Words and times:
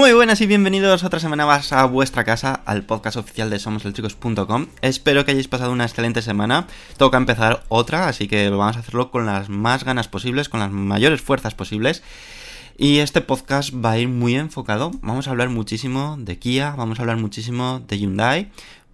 Muy 0.00 0.14
buenas 0.14 0.40
y 0.40 0.46
bienvenidos 0.46 1.04
otra 1.04 1.20
semana 1.20 1.44
más 1.44 1.74
a 1.74 1.84
vuestra 1.84 2.24
casa, 2.24 2.62
al 2.64 2.84
podcast 2.84 3.18
oficial 3.18 3.50
de 3.50 3.58
SomosEléctricos.com. 3.58 4.68
Espero 4.80 5.26
que 5.26 5.32
hayáis 5.32 5.46
pasado 5.46 5.72
una 5.72 5.84
excelente 5.84 6.22
semana. 6.22 6.66
Toca 6.96 7.18
empezar 7.18 7.64
otra, 7.68 8.08
así 8.08 8.26
que 8.26 8.48
vamos 8.48 8.78
a 8.78 8.80
hacerlo 8.80 9.10
con 9.10 9.26
las 9.26 9.50
más 9.50 9.84
ganas 9.84 10.08
posibles, 10.08 10.48
con 10.48 10.60
las 10.60 10.70
mayores 10.70 11.20
fuerzas 11.20 11.54
posibles. 11.54 12.02
Y 12.78 13.00
este 13.00 13.20
podcast 13.20 13.74
va 13.74 13.90
a 13.90 13.98
ir 13.98 14.08
muy 14.08 14.36
enfocado. 14.36 14.90
Vamos 15.02 15.28
a 15.28 15.32
hablar 15.32 15.50
muchísimo 15.50 16.16
de 16.18 16.38
Kia, 16.38 16.70
vamos 16.70 16.98
a 16.98 17.02
hablar 17.02 17.18
muchísimo 17.18 17.82
de 17.86 17.98
Hyundai, 17.98 18.50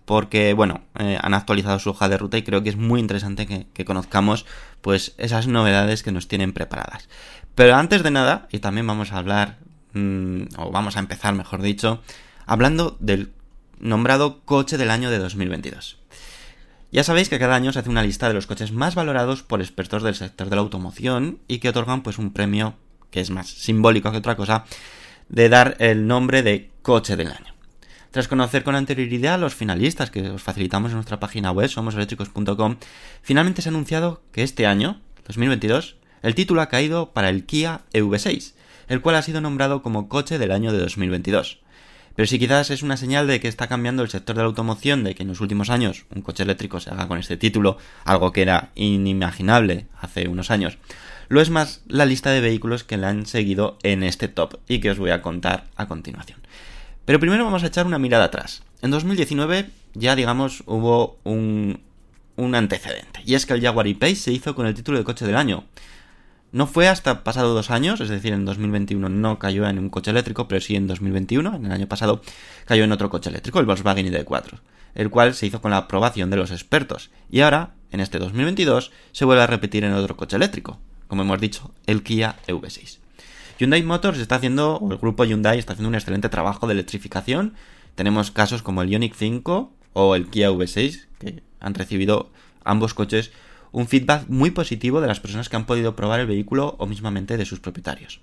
porque 0.07 0.55
bueno, 0.55 0.81
eh, 0.99 1.21
han 1.23 1.35
actualizado 1.35 1.79
su 1.79 1.91
hoja 1.91 2.09
de 2.09 2.19
ruta 2.19 2.37
y 2.37 2.43
creo 2.43 2.65
que 2.65 2.71
es 2.71 2.77
muy 2.77 2.99
interesante 2.99 3.47
que, 3.47 3.69
que, 3.73 3.85
conozcamos 3.85 4.45
pues 4.81 5.15
esas 5.19 5.47
novedades 5.47 6.03
que 6.03 6.11
nos 6.11 6.27
tienen 6.27 6.53
preparadas. 6.53 7.09
Pero 7.55 7.77
antes 7.77 8.03
de 8.03 8.11
nada, 8.11 8.49
y 8.51 8.59
también 8.59 8.89
vamos 8.89 9.13
a 9.13 9.19
hablar 9.19 9.66
Mm, 9.97 10.49
o 10.59 10.71
vamos 10.71 10.99
a 10.99 11.01
empezar 11.01 11.35
mejor 11.35 11.63
dicho, 11.63 12.03
hablando 12.45 12.99
del 13.01 13.33
nombrado 13.79 14.43
coche 14.45 14.77
del 14.77 14.91
año 14.91 15.11
de 15.11 15.19
2022. 15.19 15.97
Ya 16.93 17.03
sabéis 17.03 17.31
que 17.31 17.39
cada 17.39 17.55
año 17.55 17.73
se 17.73 17.79
hace 17.79 17.89
una 17.89 18.03
lista 18.03 18.29
de 18.29 18.35
los 18.35 18.47
coches 18.47 18.73
más 18.73 18.95
valorados 18.95 19.43
por 19.43 19.63
expertos 19.63 20.03
del 20.03 20.15
sector 20.15 20.51
de 20.51 20.57
la 20.57 20.61
automoción 20.61 21.39
y 21.49 21.61
que 21.61 21.71
otorgan 21.71 22.03
pues 22.03 22.19
un 22.19 22.35
premio 22.35 22.75
que 23.11 23.21
es 23.21 23.31
más 23.31 23.49
simbólico 23.49 24.13
que 24.13 24.19
otra 24.19 24.37
cosa 24.37 24.67
de 25.31 25.49
dar 25.49 25.77
el 25.79 26.07
nombre 26.07 26.43
de 26.43 26.71
coche 26.83 27.17
del 27.17 27.29
año. 27.29 27.55
Tras 28.11 28.29
conocer 28.29 28.65
con 28.65 28.75
anterioridad 28.75 29.35
a 29.35 29.39
los 29.39 29.55
finalistas 29.55 30.11
que 30.11 30.29
os 30.29 30.43
facilitamos 30.43 30.91
en 30.91 30.97
nuestra 30.97 31.21
página 31.21 31.53
web 31.53 31.71
somoseléctricos.com, 31.71 32.77
finalmente 33.23 33.63
se 33.63 33.71
ha 33.71 33.73
anunciado 33.73 34.21
que 34.33 34.43
este 34.43 34.67
año, 34.67 35.01
2022, 35.27 35.97
el 36.23 36.35
título 36.35 36.61
ha 36.61 36.69
caído 36.69 37.13
para 37.13 37.31
el 37.31 37.47
Kia 37.47 37.81
EV6, 37.95 38.53
el 38.89 39.01
cual 39.01 39.17
ha 39.17 39.23
sido 39.23 39.41
nombrado 39.41 39.83
como 39.83 40.09
coche 40.09 40.39
del 40.39 40.53
año 40.53 40.73
de 40.73 40.79
2022. 40.79 41.61
Pero 42.17 42.27
si 42.27 42.39
quizás 42.39 42.71
es 42.71 42.83
una 42.83 42.97
señal 42.97 43.27
de 43.27 43.41
que 43.41 43.49
está 43.49 43.69
cambiando 43.69 44.03
el 44.03 44.09
sector 44.09 44.35
de 44.37 44.43
la 44.43 44.49
automoción, 44.49 45.05
de 45.05 45.15
que 45.15 45.23
en 45.23 45.29
los 45.29 45.43
últimos 45.43 45.69
años 45.69 46.07
un 46.15 46.23
coche 46.23 46.45
eléctrico 46.45 46.81
se 46.81 46.91
haga 46.91 47.09
con 47.09 47.19
este 47.19 47.37
título, 47.37 47.77
algo 48.05 48.33
que 48.33 48.41
era 48.41 48.71
inimaginable 48.75 49.87
hace 50.01 50.27
unos 50.27 50.51
años, 50.51 50.79
lo 51.29 51.43
es 51.43 51.51
más 51.51 51.83
la 51.87 52.07
lista 52.07 52.31
de 52.31 52.41
vehículos 52.41 52.85
que 52.85 52.97
le 52.97 53.07
han 53.07 53.27
seguido 53.27 53.79
en 53.83 54.03
este 54.03 54.29
top 54.29 54.61
y 54.67 54.81
que 54.81 54.91
os 54.91 54.99
voy 54.99 55.11
a 55.11 55.21
contar 55.21 55.67
a 55.77 55.87
continuación. 55.87 56.41
Pero 57.05 57.21
primero 57.21 57.45
vamos 57.45 57.63
a 57.63 57.67
echar 57.67 57.87
una 57.87 57.99
mirada 57.99 58.25
atrás. 58.25 58.63
En 58.81 58.91
2019 58.91 59.69
ya 59.93 60.17
digamos 60.17 60.63
hubo 60.67 61.19
un, 61.23 61.81
un 62.37 62.55
antecedente, 62.55 63.21
y 63.27 63.35
es 63.35 63.45
que 63.45 63.53
el 63.53 63.63
Jaguar 63.63 63.89
E-Pace 63.89 64.17
se 64.17 64.33
hizo 64.33 64.55
con 64.55 64.67
el 64.67 64.75
título 64.75 64.97
de 64.97 65.05
coche 65.05 65.27
del 65.27 65.37
año. 65.37 65.65
No 66.57 66.67
fue 66.67 66.89
hasta 66.89 67.23
pasado 67.23 67.53
dos 67.53 67.71
años, 67.71 68.01
es 68.01 68.09
decir, 68.09 68.33
en 68.33 68.47
2021 68.47 69.11
no 69.11 69.39
cayó 69.39 69.69
en 69.69 69.79
un 69.79 69.91
coche 69.91 70.11
eléctrico, 70.11 70.49
pero 70.49 70.59
sí 70.63 70.75
en 70.75 70.87
2021, 70.87 71.55
en 71.55 71.67
el 71.67 71.71
año 71.71 71.87
pasado, 71.87 72.23
cayó 72.65 72.85
en 72.85 72.93
otro 72.93 73.11
coche 73.11 73.29
eléctrico, 73.29 73.61
el 73.61 73.67
Volkswagen 73.67 74.11
ID4, 74.11 74.61
el 74.95 75.11
cual 75.11 75.35
se 75.35 75.45
hizo 75.45 75.61
con 75.61 75.73
la 75.73 75.77
aprobación 75.77 76.31
de 76.31 76.39
los 76.39 76.53
expertos. 76.53 77.11
Y 77.31 77.43
ahora, 77.43 77.75
en 77.91 78.01
este 78.01 78.19
2022, 78.19 78.91
se 79.13 79.27
vuelve 79.27 79.43
a 79.43 79.47
repetir 79.47 79.85
en 79.85 79.93
otro 79.93 80.17
coche 80.17 80.37
eléctrico, 80.37 80.81
como 81.09 81.21
hemos 81.21 81.43
dicho, 81.43 81.75
el 81.87 82.03
Kia 82.03 82.37
EV6. 82.47 83.01
Hyundai 83.59 83.83
Motors 83.83 84.19
está 84.19 84.37
haciendo, 84.37 84.77
o 84.77 84.91
el 84.91 84.97
grupo 84.97 85.27
Hyundai 85.27 85.59
está 85.59 85.75
haciendo 85.75 85.91
un 85.91 85.95
excelente 85.95 86.31
trabajo 86.31 86.67
de 86.67 86.73
electrificación. 86.73 87.53
Tenemos 87.97 88.31
casos 88.31 88.63
como 88.63 88.81
el 88.81 88.89
Ioniq 88.89 89.15
5 89.15 89.73
o 89.93 90.17
el 90.17 90.29
Kia 90.31 90.51
V6, 90.51 91.05
que 91.19 91.43
han 91.61 91.75
recibido 91.75 92.31
ambos 92.65 92.95
coches 92.95 93.31
un 93.73 93.87
feedback 93.87 94.29
muy 94.29 94.51
positivo 94.51 95.01
de 95.01 95.09
las 95.09 95.21
personas 95.21 95.49
que 95.49 95.57
han 95.57 95.67
podido 95.67 95.97
probar 95.97 96.21
el 96.21 96.27
vehículo 96.27 96.77
o 96.79 96.87
mismamente 96.87 97.37
de 97.37 97.45
sus 97.45 97.61
propietarios. 97.61 98.21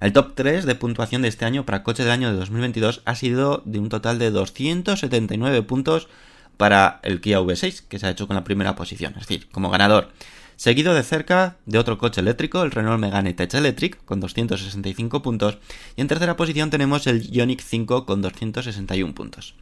El 0.00 0.12
top 0.12 0.32
3 0.34 0.64
de 0.64 0.74
puntuación 0.74 1.22
de 1.22 1.28
este 1.28 1.44
año 1.44 1.64
para 1.64 1.84
coche 1.84 2.02
del 2.02 2.12
año 2.12 2.30
de 2.30 2.36
2022 2.36 3.02
ha 3.04 3.14
sido 3.14 3.62
de 3.64 3.78
un 3.78 3.88
total 3.88 4.18
de 4.18 4.30
279 4.30 5.62
puntos 5.62 6.08
para 6.56 7.00
el 7.04 7.20
Kia 7.20 7.40
V6, 7.40 7.86
que 7.88 7.98
se 7.98 8.06
ha 8.06 8.10
hecho 8.10 8.26
con 8.26 8.34
la 8.36 8.44
primera 8.44 8.74
posición, 8.74 9.12
es 9.14 9.20
decir, 9.20 9.48
como 9.50 9.70
ganador. 9.70 10.10
Seguido 10.56 10.94
de 10.94 11.02
cerca 11.02 11.56
de 11.66 11.78
otro 11.78 11.98
coche 11.98 12.20
eléctrico, 12.20 12.62
el 12.62 12.70
Renault 12.70 13.00
Megane 13.00 13.34
Tech 13.34 13.52
Electric, 13.54 14.04
con 14.04 14.20
265 14.20 15.22
puntos. 15.22 15.58
Y 15.96 16.00
en 16.00 16.08
tercera 16.08 16.36
posición 16.36 16.70
tenemos 16.70 17.06
el 17.06 17.28
Ioniq 17.30 17.60
5 17.60 18.06
con 18.06 18.22
261 18.22 19.14
puntos. 19.14 19.54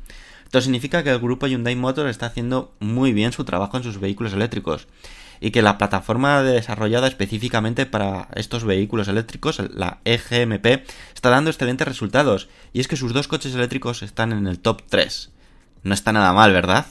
Esto 0.50 0.62
significa 0.62 1.04
que 1.04 1.10
el 1.10 1.20
grupo 1.20 1.46
Hyundai 1.46 1.76
Motors 1.76 2.10
está 2.10 2.26
haciendo 2.26 2.74
muy 2.80 3.12
bien 3.12 3.30
su 3.30 3.44
trabajo 3.44 3.76
en 3.76 3.84
sus 3.84 4.00
vehículos 4.00 4.32
eléctricos 4.32 4.88
y 5.40 5.52
que 5.52 5.62
la 5.62 5.78
plataforma 5.78 6.42
desarrollada 6.42 7.06
específicamente 7.06 7.86
para 7.86 8.26
estos 8.34 8.64
vehículos 8.64 9.06
eléctricos, 9.06 9.62
la 9.72 10.00
EGMP, 10.04 10.88
está 11.14 11.30
dando 11.30 11.50
excelentes 11.50 11.86
resultados 11.86 12.48
y 12.72 12.80
es 12.80 12.88
que 12.88 12.96
sus 12.96 13.12
dos 13.12 13.28
coches 13.28 13.54
eléctricos 13.54 14.02
están 14.02 14.32
en 14.32 14.48
el 14.48 14.58
top 14.58 14.82
3. 14.88 15.30
No 15.84 15.94
está 15.94 16.10
nada 16.10 16.32
mal, 16.32 16.52
¿verdad? 16.52 16.86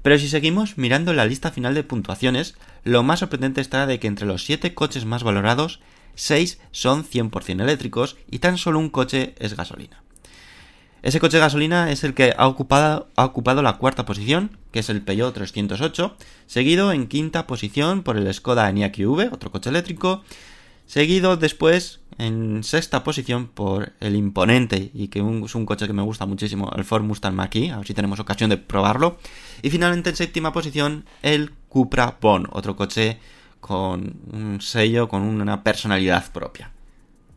Pero 0.00 0.18
si 0.18 0.30
seguimos 0.30 0.78
mirando 0.78 1.12
la 1.12 1.26
lista 1.26 1.50
final 1.50 1.74
de 1.74 1.84
puntuaciones, 1.84 2.56
lo 2.82 3.02
más 3.02 3.18
sorprendente 3.18 3.60
está 3.60 3.86
de 3.86 4.00
que 4.00 4.06
entre 4.06 4.26
los 4.26 4.46
7 4.46 4.72
coches 4.72 5.04
más 5.04 5.22
valorados, 5.22 5.80
6 6.14 6.62
son 6.70 7.04
100% 7.04 7.60
eléctricos 7.60 8.16
y 8.30 8.38
tan 8.38 8.56
solo 8.56 8.78
un 8.78 8.88
coche 8.88 9.34
es 9.38 9.54
gasolina. 9.54 10.05
Ese 11.06 11.20
coche 11.20 11.38
gasolina 11.38 11.92
es 11.92 12.02
el 12.02 12.14
que 12.14 12.34
ha 12.36 12.48
ocupado, 12.48 13.06
ha 13.14 13.24
ocupado 13.24 13.62
la 13.62 13.74
cuarta 13.74 14.04
posición, 14.04 14.58
que 14.72 14.80
es 14.80 14.90
el 14.90 15.02
Peugeot 15.02 15.32
308, 15.32 16.16
seguido 16.48 16.90
en 16.90 17.06
quinta 17.06 17.46
posición 17.46 18.02
por 18.02 18.16
el 18.16 18.34
Skoda 18.34 18.68
Enyaq 18.68 18.98
V, 18.98 19.28
otro 19.30 19.52
coche 19.52 19.70
eléctrico, 19.70 20.24
seguido 20.84 21.36
después 21.36 22.00
en 22.18 22.64
sexta 22.64 23.04
posición 23.04 23.46
por 23.46 23.92
el 24.00 24.16
imponente 24.16 24.90
y 24.92 25.06
que 25.06 25.20
es 25.20 25.54
un 25.54 25.64
coche 25.64 25.86
que 25.86 25.92
me 25.92 26.02
gusta 26.02 26.26
muchísimo, 26.26 26.72
el 26.74 26.84
Ford 26.84 27.04
Mustang 27.04 27.36
Mach-E, 27.36 27.70
a 27.70 27.76
ver 27.76 27.86
si 27.86 27.94
tenemos 27.94 28.18
ocasión 28.18 28.50
de 28.50 28.56
probarlo, 28.56 29.16
y 29.62 29.70
finalmente 29.70 30.10
en 30.10 30.16
séptima 30.16 30.52
posición 30.52 31.04
el 31.22 31.52
Cupra 31.68 32.18
Bon, 32.20 32.48
otro 32.50 32.74
coche 32.74 33.20
con 33.60 34.16
un 34.32 34.60
sello, 34.60 35.06
con 35.06 35.22
una 35.22 35.62
personalidad 35.62 36.32
propia. 36.32 36.72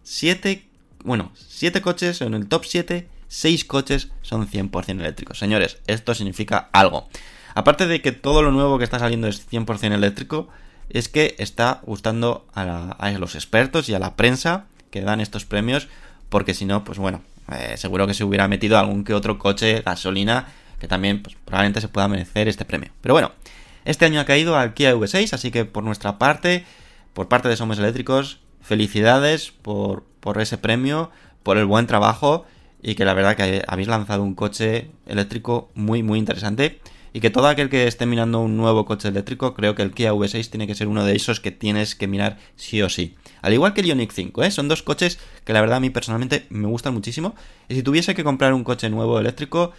Siete, 0.02 0.68
bueno, 1.04 1.32
siete 1.36 1.84
coches 1.84 2.22
en 2.22 2.34
el 2.34 2.48
top 2.48 2.66
7 2.66 3.19
6 3.30 3.66
coches 3.66 4.10
son 4.22 4.48
100% 4.48 5.00
eléctricos. 5.00 5.40
Señores, 5.40 5.78
esto 5.88 6.14
significa 6.14 6.70
algo. 6.74 7.08
Aparte 7.56 7.88
de 7.88 8.02
que 8.02 8.12
todo 8.12 8.44
lo 8.44 8.52
nuevo 8.52 8.78
que 8.78 8.84
está 8.84 9.00
saliendo 9.00 9.28
es 9.28 9.50
100% 9.50 9.94
eléctrico, 9.94 10.50
es 10.90 11.08
que 11.10 11.36
está 11.38 11.82
gustando 11.84 12.46
a, 12.54 13.12
los 13.18 13.36
expertos 13.36 13.88
y 13.90 13.94
a 13.94 14.00
la 14.00 14.16
prensa 14.16 14.66
que 14.92 15.02
dan 15.02 15.22
estos 15.22 15.46
premios, 15.46 15.88
porque 16.30 16.54
si 16.54 16.66
no, 16.66 16.84
pues 16.84 16.98
bueno, 16.98 17.22
eh, 17.52 17.76
seguro 17.78 18.08
que 18.08 18.14
se 18.14 18.24
hubiera 18.24 18.48
metido 18.48 18.78
algún 18.78 19.04
que 19.04 19.14
otro 19.14 19.38
coche 19.38 19.82
gasolina 19.82 20.48
que 20.80 20.88
también 20.88 21.22
pues, 21.22 21.36
probablemente 21.46 21.82
se 21.82 21.88
pueda 21.88 22.08
merecer 22.08 22.48
este 22.48 22.66
premio. 22.66 22.92
Pero 23.02 23.14
bueno, 23.14 23.32
este 23.86 24.06
año 24.06 24.20
ha 24.20 24.26
caído 24.26 24.58
al 24.58 24.74
Kia 24.74 24.96
V6, 24.96 25.34
así 25.34 25.52
que 25.52 25.66
por 25.66 25.84
nuestra 25.84 26.18
parte, 26.18 26.66
por 27.14 27.28
parte 27.28 27.50
de 27.50 27.58
Somos 27.58 27.78
Eléctricos, 27.78 28.40
felicidades 28.62 29.52
por, 29.52 30.04
por 30.20 30.42
ese 30.42 30.58
premio, 30.58 31.12
por 31.44 31.58
el 31.58 31.66
buen 31.66 31.86
trabajo 31.86 32.46
y 32.82 32.96
que 32.96 33.06
la 33.06 33.14
verdad 33.14 33.36
que 33.36 33.64
habéis 33.68 33.88
lanzado 33.88 34.24
un 34.24 34.36
coche 34.36 34.92
eléctrico 35.06 35.70
muy 35.76 36.04
muy 36.04 36.20
interesante 36.20 36.80
y 37.14 37.22
que 37.22 37.30
todo 37.30 37.48
aquel 37.48 37.70
que 37.70 37.88
esté 37.88 38.06
mirando 38.06 38.40
un 38.40 38.56
nuevo 38.56 38.86
coche 38.86 39.08
eléctrico, 39.08 39.54
creo 39.56 39.76
que 39.76 39.82
el 39.82 39.92
Kia 39.92 40.14
V6 40.14 40.50
tiene 40.50 40.68
que 40.68 40.76
ser 40.76 40.88
uno 40.88 41.04
de 41.04 41.16
esos 41.16 41.40
que 41.40 41.52
tienes 41.52 41.96
que 41.96 42.08
mirar 42.08 42.38
sí 42.56 42.82
o 42.82 42.90
sí. 42.90 43.16
Al 43.42 43.54
igual 43.54 43.74
que 43.74 43.82
el 43.82 43.88
Ioniq 43.88 44.12
5, 44.12 44.44
¿eh? 44.44 44.52
son 44.52 44.68
dos 44.68 44.84
coches 44.84 45.20
que 45.44 45.54
la 45.54 45.62
verdad 45.62 45.78
a 45.78 45.80
mí 45.80 45.90
personalmente 45.90 46.46
me 46.50 46.68
gustan 46.68 46.94
muchísimo. 46.94 47.36
Y 47.68 47.76
si 47.76 47.84
tuviese 47.84 48.14
que 48.14 48.24
comprar 48.24 48.54
un 48.54 48.64
coche 48.64 48.90
nuevo 48.90 49.20
eléctrico, 49.20 49.72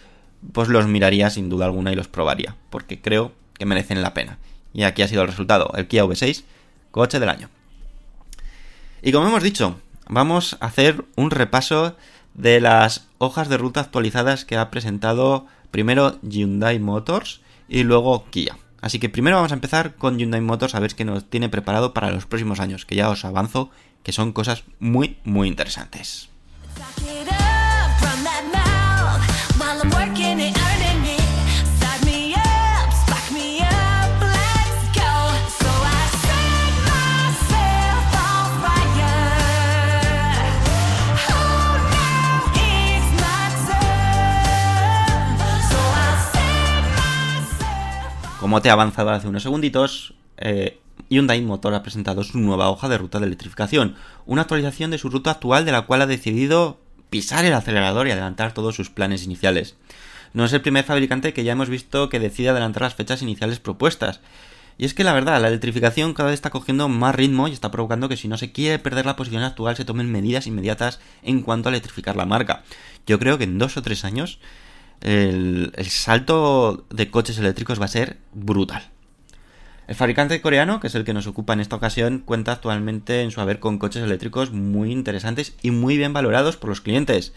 pues 0.51 0.67
los 0.67 0.87
miraría 0.87 1.29
sin 1.29 1.49
duda 1.49 1.65
alguna 1.65 1.91
y 1.91 1.95
los 1.95 2.07
probaría, 2.07 2.57
porque 2.69 2.99
creo 2.99 3.31
que 3.57 3.65
merecen 3.65 4.01
la 4.01 4.13
pena. 4.13 4.39
Y 4.73 4.83
aquí 4.83 5.01
ha 5.01 5.07
sido 5.07 5.21
el 5.21 5.27
resultado, 5.27 5.71
el 5.75 5.87
Kia 5.87 6.03
V6, 6.03 6.43
coche 6.91 7.19
del 7.19 7.29
año. 7.29 7.49
Y 9.01 9.11
como 9.11 9.27
hemos 9.27 9.43
dicho, 9.43 9.79
vamos 10.09 10.57
a 10.59 10.65
hacer 10.65 11.05
un 11.15 11.31
repaso 11.31 11.95
de 12.33 12.61
las 12.61 13.07
hojas 13.17 13.49
de 13.49 13.57
ruta 13.57 13.81
actualizadas 13.81 14.45
que 14.45 14.57
ha 14.57 14.71
presentado 14.71 15.45
primero 15.69 16.19
Hyundai 16.21 16.79
Motors 16.79 17.41
y 17.67 17.83
luego 17.83 18.25
Kia. 18.29 18.57
Así 18.81 18.99
que 18.99 19.09
primero 19.09 19.37
vamos 19.37 19.51
a 19.51 19.55
empezar 19.55 19.95
con 19.95 20.17
Hyundai 20.17 20.41
Motors 20.41 20.75
a 20.75 20.79
ver 20.79 20.95
qué 20.95 21.05
nos 21.05 21.29
tiene 21.29 21.49
preparado 21.49 21.93
para 21.93 22.11
los 22.11 22.25
próximos 22.25 22.59
años, 22.59 22.85
que 22.85 22.95
ya 22.95 23.09
os 23.09 23.25
avanzo 23.25 23.69
que 24.03 24.11
son 24.11 24.33
cosas 24.33 24.63
muy 24.79 25.17
muy 25.23 25.47
interesantes. 25.47 26.30
Como 48.51 48.61
te 48.61 48.67
he 48.67 48.71
avanzado 48.73 49.11
hace 49.11 49.29
unos 49.29 49.43
segunditos, 49.43 50.13
eh, 50.35 50.77
Hyundai 51.07 51.41
Motor 51.41 51.73
ha 51.73 51.83
presentado 51.83 52.21
su 52.25 52.37
nueva 52.37 52.69
hoja 52.69 52.89
de 52.89 52.97
ruta 52.97 53.17
de 53.17 53.27
electrificación, 53.27 53.95
una 54.25 54.41
actualización 54.41 54.91
de 54.91 54.97
su 54.97 55.09
ruta 55.09 55.31
actual 55.31 55.63
de 55.63 55.71
la 55.71 55.83
cual 55.83 56.01
ha 56.01 56.05
decidido 56.05 56.77
pisar 57.09 57.45
el 57.45 57.53
acelerador 57.53 58.07
y 58.07 58.11
adelantar 58.11 58.53
todos 58.53 58.75
sus 58.75 58.89
planes 58.89 59.23
iniciales. 59.23 59.77
No 60.33 60.43
es 60.43 60.51
el 60.51 60.59
primer 60.59 60.83
fabricante 60.83 61.31
que 61.31 61.45
ya 61.45 61.53
hemos 61.53 61.69
visto 61.69 62.09
que 62.09 62.19
decide 62.19 62.49
adelantar 62.49 62.83
las 62.83 62.95
fechas 62.95 63.21
iniciales 63.21 63.61
propuestas. 63.61 64.19
Y 64.77 64.83
es 64.83 64.93
que 64.93 65.05
la 65.05 65.13
verdad, 65.13 65.41
la 65.41 65.47
electrificación 65.47 66.13
cada 66.13 66.27
vez 66.27 66.33
está 66.33 66.49
cogiendo 66.49 66.89
más 66.89 67.15
ritmo 67.15 67.47
y 67.47 67.53
está 67.53 67.71
provocando 67.71 68.09
que 68.09 68.17
si 68.17 68.27
no 68.27 68.37
se 68.37 68.51
quiere 68.51 68.79
perder 68.79 69.05
la 69.05 69.15
posición 69.15 69.43
actual 69.43 69.77
se 69.77 69.85
tomen 69.85 70.11
medidas 70.11 70.45
inmediatas 70.45 70.99
en 71.23 71.41
cuanto 71.41 71.69
a 71.69 71.71
electrificar 71.71 72.17
la 72.17 72.25
marca. 72.25 72.63
Yo 73.07 73.17
creo 73.17 73.37
que 73.37 73.45
en 73.45 73.57
dos 73.57 73.77
o 73.77 73.81
tres 73.81 74.03
años 74.03 74.39
el, 75.01 75.73
salto 75.89 76.85
de 76.89 77.09
coches 77.09 77.37
eléctricos 77.37 77.79
va 77.79 77.85
a 77.85 77.89
ser 77.89 78.17
brutal. 78.33 78.89
El 79.87 79.95
fabricante 79.95 80.39
coreano, 80.41 80.79
que 80.79 80.87
es 80.87 80.95
el 80.95 81.03
que 81.03 81.13
nos 81.13 81.27
ocupa 81.27 81.53
en 81.53 81.59
esta 81.59 81.75
ocasión, 81.75 82.19
cuenta 82.19 82.53
actualmente 82.53 83.21
en 83.21 83.31
su 83.31 83.41
haber 83.41 83.59
con 83.59 83.77
coches 83.77 84.03
eléctricos 84.03 84.51
muy 84.51 84.91
interesantes 84.91 85.55
y 85.61 85.71
muy 85.71 85.97
bien 85.97 86.13
valorados 86.13 86.55
por 86.55 86.69
los 86.69 86.81
clientes. 86.81 87.33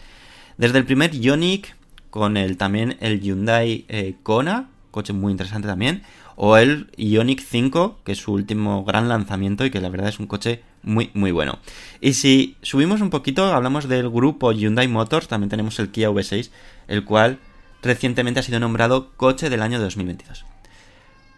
Desde 0.57 0.77
el 0.77 0.85
primer 0.85 1.13
Ioniq, 1.13 1.75
con 2.09 2.37
el 2.37 2.55
también 2.55 2.97
el 3.01 3.19
Hyundai 3.19 3.85
eh, 3.89 4.15
Kona, 4.23 4.69
coche 4.91 5.11
muy 5.11 5.31
interesante 5.31 5.67
también, 5.67 6.03
o 6.37 6.55
el 6.55 6.89
Ioniq 6.95 7.41
5, 7.41 7.99
que 8.05 8.13
es 8.13 8.19
su 8.19 8.31
último 8.31 8.85
gran 8.85 9.09
lanzamiento 9.09 9.65
y 9.65 9.71
que 9.71 9.81
la 9.81 9.89
verdad 9.89 10.07
es 10.07 10.19
un 10.19 10.27
coche 10.27 10.61
muy 10.81 11.09
muy 11.13 11.31
bueno. 11.31 11.59
Y 11.99 12.13
si 12.13 12.55
subimos 12.61 13.01
un 13.01 13.09
poquito, 13.09 13.53
hablamos 13.53 13.89
del 13.89 14.09
grupo 14.09 14.53
Hyundai 14.53 14.87
Motors, 14.87 15.27
también 15.27 15.49
tenemos 15.49 15.77
el 15.79 15.89
Kia 15.89 16.09
V6, 16.09 16.51
el 16.87 17.03
cual 17.03 17.39
recientemente 17.81 18.39
ha 18.39 18.43
sido 18.43 18.59
nombrado 18.59 19.11
Coche 19.15 19.49
del 19.49 19.61
año 19.61 19.79
2022. 19.79 20.45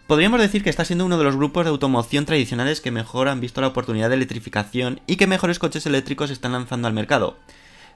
Podríamos 0.06 0.40
decir 0.40 0.64
que 0.64 0.70
está 0.70 0.86
siendo 0.86 1.04
uno 1.04 1.18
de 1.18 1.24
los 1.24 1.36
grupos 1.36 1.64
de 1.64 1.70
automoción 1.70 2.24
tradicionales 2.24 2.80
que 2.80 2.90
mejor 2.90 3.28
han 3.28 3.40
visto 3.40 3.60
la 3.60 3.66
oportunidad 3.66 4.08
de 4.08 4.14
electrificación 4.14 5.00
y 5.06 5.16
que 5.16 5.26
mejores 5.26 5.58
coches 5.58 5.84
eléctricos 5.84 6.30
están 6.30 6.52
lanzando 6.52 6.88
al 6.88 6.94
mercado. 6.94 7.36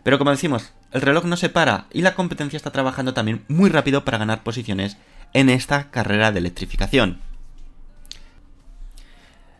Pero 0.02 0.18
como 0.18 0.30
decimos, 0.30 0.72
el 0.90 1.00
reloj 1.00 1.24
no 1.24 1.36
se 1.36 1.48
para 1.48 1.86
y 1.90 2.02
la 2.02 2.14
competencia 2.14 2.56
está 2.58 2.70
trabajando 2.70 3.14
también 3.14 3.44
muy 3.48 3.70
rápido 3.70 4.04
para 4.04 4.18
ganar 4.18 4.42
posiciones 4.42 4.98
en 5.32 5.48
esta 5.48 5.90
carrera 5.90 6.32
de 6.32 6.40
electrificación. 6.40 7.20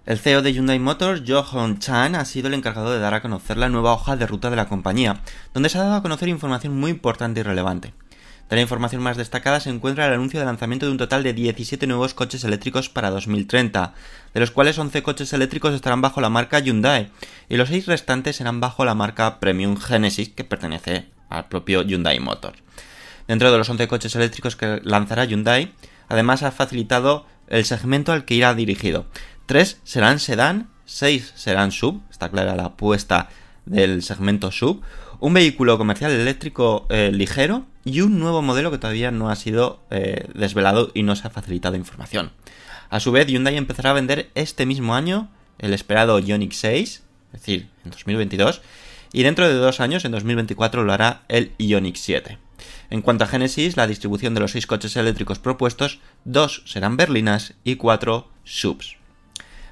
El 0.05 0.19
CEO 0.19 0.43
de 0.43 0.52
Hyundai 0.52 0.81
Motors, 0.81 1.23
Jo 1.26 1.44
Hong 1.44 1.79
Chan, 1.79 2.17
ha 2.17 2.25
sido 2.25 2.49
el 2.49 2.55
encargado 2.55 2.93
de 2.93 2.99
dar 2.99 3.14
a 3.14 3.23
conocer 3.23 3.56
la 3.56 3.69
nueva 3.69 3.93
hoja 3.93 4.17
de 4.17 4.26
ruta 4.26 4.50
de 4.50 4.56
la 4.56 4.69
compañía, 4.69 5.20
donde 5.55 5.69
se 5.69 5.79
ha 5.79 5.84
dado 5.84 5.94
a 5.94 6.02
conocer 6.02 6.29
información 6.29 6.79
muy 6.79 6.90
importante 6.90 7.40
y 7.40 7.44
relevante. 7.44 7.94
De 8.53 8.57
la 8.57 8.63
información 8.63 9.01
más 9.01 9.17
destacada 9.17 9.61
se 9.61 9.71
encuentra 9.71 10.07
el 10.07 10.13
anuncio 10.13 10.39
de 10.39 10.45
lanzamiento 10.45 10.85
de 10.85 10.93
un 10.93 10.99
total 10.99 11.23
de 11.23 11.33
17 11.33 11.87
nuevos 11.87 12.13
coches 12.13 12.45
eléctricos 12.45 12.91
para 12.91 13.09
2030, 13.09 13.95
de 14.35 14.41
los 14.41 14.51
cuales 14.51 14.79
11 14.79 15.03
coches 15.03 15.33
eléctricos 15.33 15.73
estarán 15.73 16.03
bajo 16.03 16.21
la 16.21 16.29
marca 16.29 16.59
Hyundai 16.59 17.09
y 17.49 17.57
los 17.57 17.71
6 17.71 17.87
restantes 17.87 18.37
serán 18.37 18.61
bajo 18.61 18.85
la 18.85 18.95
marca 18.95 19.41
Premium 19.41 19.79
Genesis 19.79 20.29
que 20.29 20.45
pertenece 20.45 21.07
al 21.31 21.49
propio 21.49 21.81
Hyundai 21.81 22.21
Motor. 22.21 22.53
Dentro 23.27 23.51
de 23.51 23.57
los 23.57 23.71
11 23.71 23.89
coches 23.89 24.15
eléctricos 24.17 24.55
que 24.55 24.83
lanzará 24.85 25.25
Hyundai, 25.25 25.73
además 26.11 26.43
ha 26.43 26.51
facilitado 26.51 27.25
el 27.49 27.65
segmento 27.65 28.13
al 28.13 28.27
que 28.27 28.35
irá 28.35 28.53
dirigido. 28.53 29.07
3 29.47 29.81
serán 29.83 30.19
sedán, 30.19 30.69
6 30.85 31.33
serán 31.37 31.73
sub, 31.73 32.03
está 32.11 32.29
clara 32.29 32.55
la 32.55 32.67
apuesta 32.67 33.31
del 33.65 34.03
segmento 34.03 34.51
sub, 34.51 34.83
un 35.21 35.33
vehículo 35.33 35.79
comercial 35.79 36.13
eléctrico 36.13 36.87
eh, 36.91 37.11
ligero 37.15 37.72
y 37.84 38.00
un 38.00 38.19
nuevo 38.19 38.43
modelo 38.43 38.70
que 38.70 38.79
todavía 38.79 39.11
no 39.11 39.31
ha 39.31 39.37
sido 39.37 39.81
eh, 39.90 40.29
desvelado 40.34 40.90
y 40.94 41.02
no 41.02 41.17
se 41.17 41.26
ha 41.26 41.31
facilitado 41.31 41.76
información. 41.76 42.31
A 42.90 43.00
su 43.00 43.12
vez, 43.12 43.26
Hyundai 43.26 43.56
empezará 43.56 43.90
a 43.90 43.94
vender 43.94 44.31
este 44.34 44.67
mismo 44.67 44.94
año 44.94 45.31
el 45.58 45.73
esperado 45.73 46.19
Ioniq 46.19 46.52
6, 46.52 47.02
es 47.32 47.40
decir, 47.40 47.69
en 47.84 47.90
2022, 47.90 48.61
y 49.12 49.23
dentro 49.23 49.49
de 49.49 49.55
dos 49.55 49.81
años, 49.81 50.05
en 50.05 50.12
2024, 50.12 50.84
lo 50.84 50.93
hará 50.93 51.23
el 51.29 51.52
Ioniq 51.58 51.96
7. 51.96 52.38
En 52.90 53.02
cuanto 53.02 53.25
a 53.25 53.26
Genesis, 53.26 53.76
la 53.76 53.87
distribución 53.87 54.34
de 54.34 54.40
los 54.40 54.53
seis 54.53 54.67
coches 54.67 54.96
eléctricos 54.96 55.39
propuestos, 55.39 56.01
dos 56.24 56.62
serán 56.67 56.96
berlinas 56.96 57.55
y 57.65 57.77
cuatro 57.77 58.29
subs. 58.44 58.96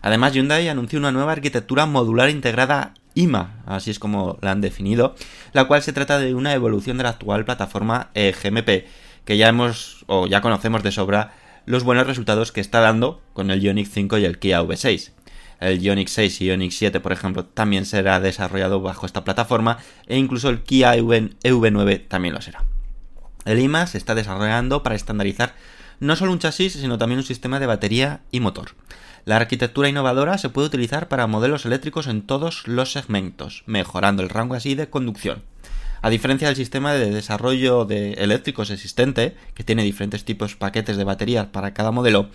Además, 0.03 0.33
Hyundai 0.33 0.69
anunció 0.69 0.99
una 0.99 1.13
nueva 1.13 1.33
arquitectura 1.33 1.87
modular 1.87 2.31
integrada 2.31 2.95
IMA, 3.21 3.63
así 3.67 3.91
es 3.91 3.99
como 3.99 4.39
la 4.41 4.51
han 4.51 4.61
definido, 4.61 5.15
la 5.53 5.67
cual 5.67 5.83
se 5.83 5.93
trata 5.93 6.19
de 6.19 6.35
una 6.35 6.55
evolución 6.55 6.97
de 6.97 7.05
la 7.05 7.11
actual 7.11 7.45
plataforma 7.45 8.11
eh, 8.15 8.33
GMP, 8.33 8.87
que 9.25 9.37
ya 9.37 9.49
hemos 9.49 10.05
o 10.07 10.27
ya 10.27 10.41
conocemos 10.41 10.83
de 10.83 10.93
sobra 10.93 11.33
los 11.67 11.85
buenos 11.85 12.07
resultados 12.07 12.53
que 12.53 12.61
está 12.61 12.81
dando 12.81 13.23
con 13.33 13.51
el 13.51 13.61
Ioniq 13.61 13.87
5 13.87 14.19
y 14.19 14.25
el 14.25 14.39
Kia 14.39 14.63
V6. 14.63 15.13
El 15.61 15.81
Ioniq 15.81 16.09
6 16.09 16.41
y 16.41 16.47
Ioniq 16.47 16.73
7, 16.73 17.01
por 17.01 17.13
ejemplo, 17.13 17.45
también 17.45 17.85
será 17.85 18.19
desarrollado 18.19 18.81
bajo 18.81 19.07
esta 19.07 19.25
plataforma 19.25 19.79
e 20.07 20.17
incluso 20.17 20.49
el 20.49 20.63
Kia 20.63 20.97
EV9 20.97 22.09
también 22.09 22.35
lo 22.35 22.41
será. 22.41 22.65
El 23.45 23.59
IMA 23.59 23.87
se 23.87 23.99
está 23.99 24.15
desarrollando 24.15 24.83
para 24.83 24.97
estandarizar 24.97 25.55
no 26.01 26.17
solo 26.17 26.33
un 26.33 26.39
chasis, 26.39 26.73
sino 26.73 26.99
también 26.99 27.19
un 27.19 27.25
sistema 27.27 27.61
de 27.61 27.67
batería 27.67 28.23
y 28.31 28.41
motor. 28.41 28.71
La 29.25 29.37
arquitectura 29.37 29.89
innovadora 29.89 30.39
se 30.39 30.49
puede 30.49 30.69
utilizar 30.69 31.09
para 31.09 31.27
modelos 31.27 31.67
eléctricos 31.67 32.07
en 32.07 32.23
todos 32.23 32.67
los 32.67 32.93
segmentos, 32.93 33.63
mejorando 33.67 34.23
el 34.23 34.31
rango 34.31 34.55
así 34.55 34.75
de 34.75 34.89
conducción. 34.89 35.43
A 36.03 36.09
diferencia 36.09 36.49
del 36.49 36.57
sistema 36.57 36.95
de 36.95 37.11
desarrollo 37.11 37.85
de 37.85 38.15
eléctricos 38.15 38.71
existente, 38.71 39.37
que 39.55 39.65
tiene 39.65 39.83
diferentes 39.83 40.25
tipos 40.25 40.53
de 40.53 40.57
paquetes 40.57 40.97
de 40.97 41.05
baterías 41.05 41.47
para 41.47 41.75
cada 41.75 41.91
modelo, 41.91 42.31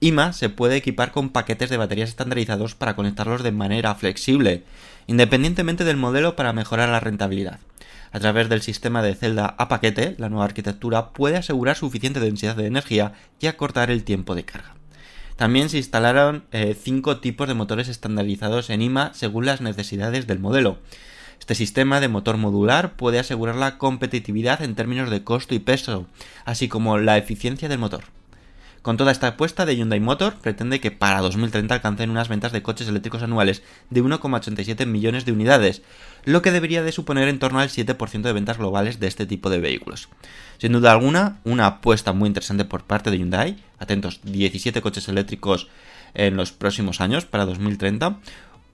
IMA 0.00 0.32
se 0.32 0.48
puede 0.48 0.76
equipar 0.76 1.12
con 1.12 1.30
paquetes 1.30 1.70
de 1.70 1.76
baterías 1.76 2.08
estandarizados 2.08 2.74
para 2.74 2.96
conectarlos 2.96 3.42
de 3.42 3.52
manera 3.52 3.94
flexible, 3.94 4.64
independientemente 5.06 5.84
del 5.84 5.96
modelo 5.96 6.36
para 6.36 6.52
mejorar 6.52 6.88
la 6.88 7.00
rentabilidad. 7.00 7.60
A 8.12 8.20
través 8.20 8.48
del 8.48 8.62
sistema 8.62 9.02
de 9.02 9.14
celda 9.14 9.54
a 9.58 9.68
paquete, 9.68 10.14
la 10.18 10.28
nueva 10.28 10.44
arquitectura 10.44 11.10
puede 11.10 11.36
asegurar 11.36 11.76
suficiente 11.76 12.20
densidad 12.20 12.56
de 12.56 12.66
energía 12.66 13.12
y 13.40 13.46
acortar 13.46 13.90
el 13.90 14.04
tiempo 14.04 14.34
de 14.34 14.44
carga. 14.44 14.75
También 15.36 15.68
se 15.68 15.76
instalaron 15.76 16.44
eh, 16.50 16.74
cinco 16.80 17.18
tipos 17.18 17.46
de 17.46 17.54
motores 17.54 17.88
estandarizados 17.88 18.70
en 18.70 18.82
IMA 18.82 19.12
según 19.14 19.44
las 19.46 19.60
necesidades 19.60 20.26
del 20.26 20.38
modelo. 20.38 20.78
Este 21.38 21.54
sistema 21.54 22.00
de 22.00 22.08
motor 22.08 22.38
modular 22.38 22.96
puede 22.96 23.18
asegurar 23.18 23.56
la 23.56 23.78
competitividad 23.78 24.62
en 24.62 24.74
términos 24.74 25.10
de 25.10 25.22
costo 25.22 25.54
y 25.54 25.58
peso, 25.58 26.06
así 26.44 26.68
como 26.68 26.98
la 26.98 27.18
eficiencia 27.18 27.68
del 27.68 27.78
motor. 27.78 28.15
Con 28.86 28.96
toda 28.96 29.10
esta 29.10 29.26
apuesta 29.26 29.66
de 29.66 29.74
Hyundai 29.74 29.98
Motor, 29.98 30.36
pretende 30.36 30.78
que 30.78 30.92
para 30.92 31.20
2030 31.20 31.74
alcancen 31.74 32.08
unas 32.08 32.28
ventas 32.28 32.52
de 32.52 32.62
coches 32.62 32.86
eléctricos 32.86 33.20
anuales 33.20 33.64
de 33.90 34.00
1,87 34.00 34.86
millones 34.86 35.24
de 35.24 35.32
unidades, 35.32 35.82
lo 36.24 36.40
que 36.40 36.52
debería 36.52 36.84
de 36.84 36.92
suponer 36.92 37.26
en 37.26 37.40
torno 37.40 37.58
al 37.58 37.68
7% 37.68 38.22
de 38.22 38.32
ventas 38.32 38.58
globales 38.58 39.00
de 39.00 39.08
este 39.08 39.26
tipo 39.26 39.50
de 39.50 39.58
vehículos. 39.58 40.08
Sin 40.58 40.70
duda 40.70 40.92
alguna, 40.92 41.40
una 41.42 41.66
apuesta 41.66 42.12
muy 42.12 42.28
interesante 42.28 42.64
por 42.64 42.84
parte 42.84 43.10
de 43.10 43.18
Hyundai, 43.18 43.56
atentos, 43.80 44.20
17 44.22 44.80
coches 44.80 45.08
eléctricos 45.08 45.66
en 46.14 46.36
los 46.36 46.52
próximos 46.52 47.00
años, 47.00 47.24
para 47.26 47.44
2030, 47.44 48.20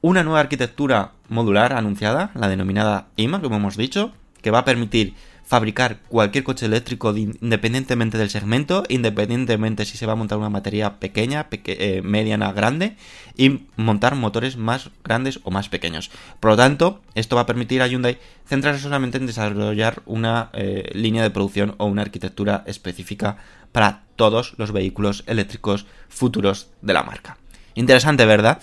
una 0.02 0.25
nueva 0.25 0.40
arquitectura 0.40 1.12
modular 1.31 1.73
anunciada, 1.73 2.33
la 2.35 2.49
denominada 2.49 3.07
IMA, 3.16 3.40
como 3.40 3.57
hemos 3.57 3.78
dicho, 3.78 4.12
que 4.42 4.50
va 4.50 4.59
a 4.59 4.64
permitir 4.66 5.14
fabricar 5.52 5.99
cualquier 6.09 6.44
coche 6.44 6.64
eléctrico 6.64 7.14
independientemente 7.14 8.16
del 8.16 8.30
segmento, 8.30 8.85
independientemente 8.88 9.85
si 9.85 9.99
se 9.99 10.06
va 10.06 10.14
a 10.14 10.16
montar 10.16 10.38
una 10.38 10.49
batería 10.49 10.99
pequeña, 10.99 11.47
eh, 11.50 12.00
mediana, 12.02 12.54
grande, 12.54 12.97
y 13.37 13.66
montar 13.76 14.14
motores 14.14 14.56
más 14.56 14.88
grandes 15.04 15.40
o 15.42 15.50
más 15.50 15.68
pequeños. 15.68 16.11
Por 16.40 16.52
lo 16.52 16.56
tanto, 16.56 17.02
esto 17.14 17.37
va 17.37 17.42
a 17.42 17.47
permitir 17.47 17.82
a 17.82 17.87
Hyundai 17.87 18.16
centrarse 18.47 18.80
solamente 18.80 19.18
en 19.18 19.26
desarrollar 19.26 20.00
una 20.06 20.49
eh, 20.54 20.88
línea 20.94 21.23
de 21.23 21.28
producción 21.28 21.75
o 21.76 21.85
una 21.85 22.00
arquitectura 22.00 22.64
específica 22.66 23.37
para 23.73 24.04
todos 24.16 24.54
los 24.56 24.73
vehículos 24.73 25.23
eléctricos 25.26 25.85
futuros 26.09 26.71
de 26.80 26.94
la 26.94 27.02
marca. 27.02 27.37
Interesante, 27.75 28.25
¿verdad? 28.25 28.62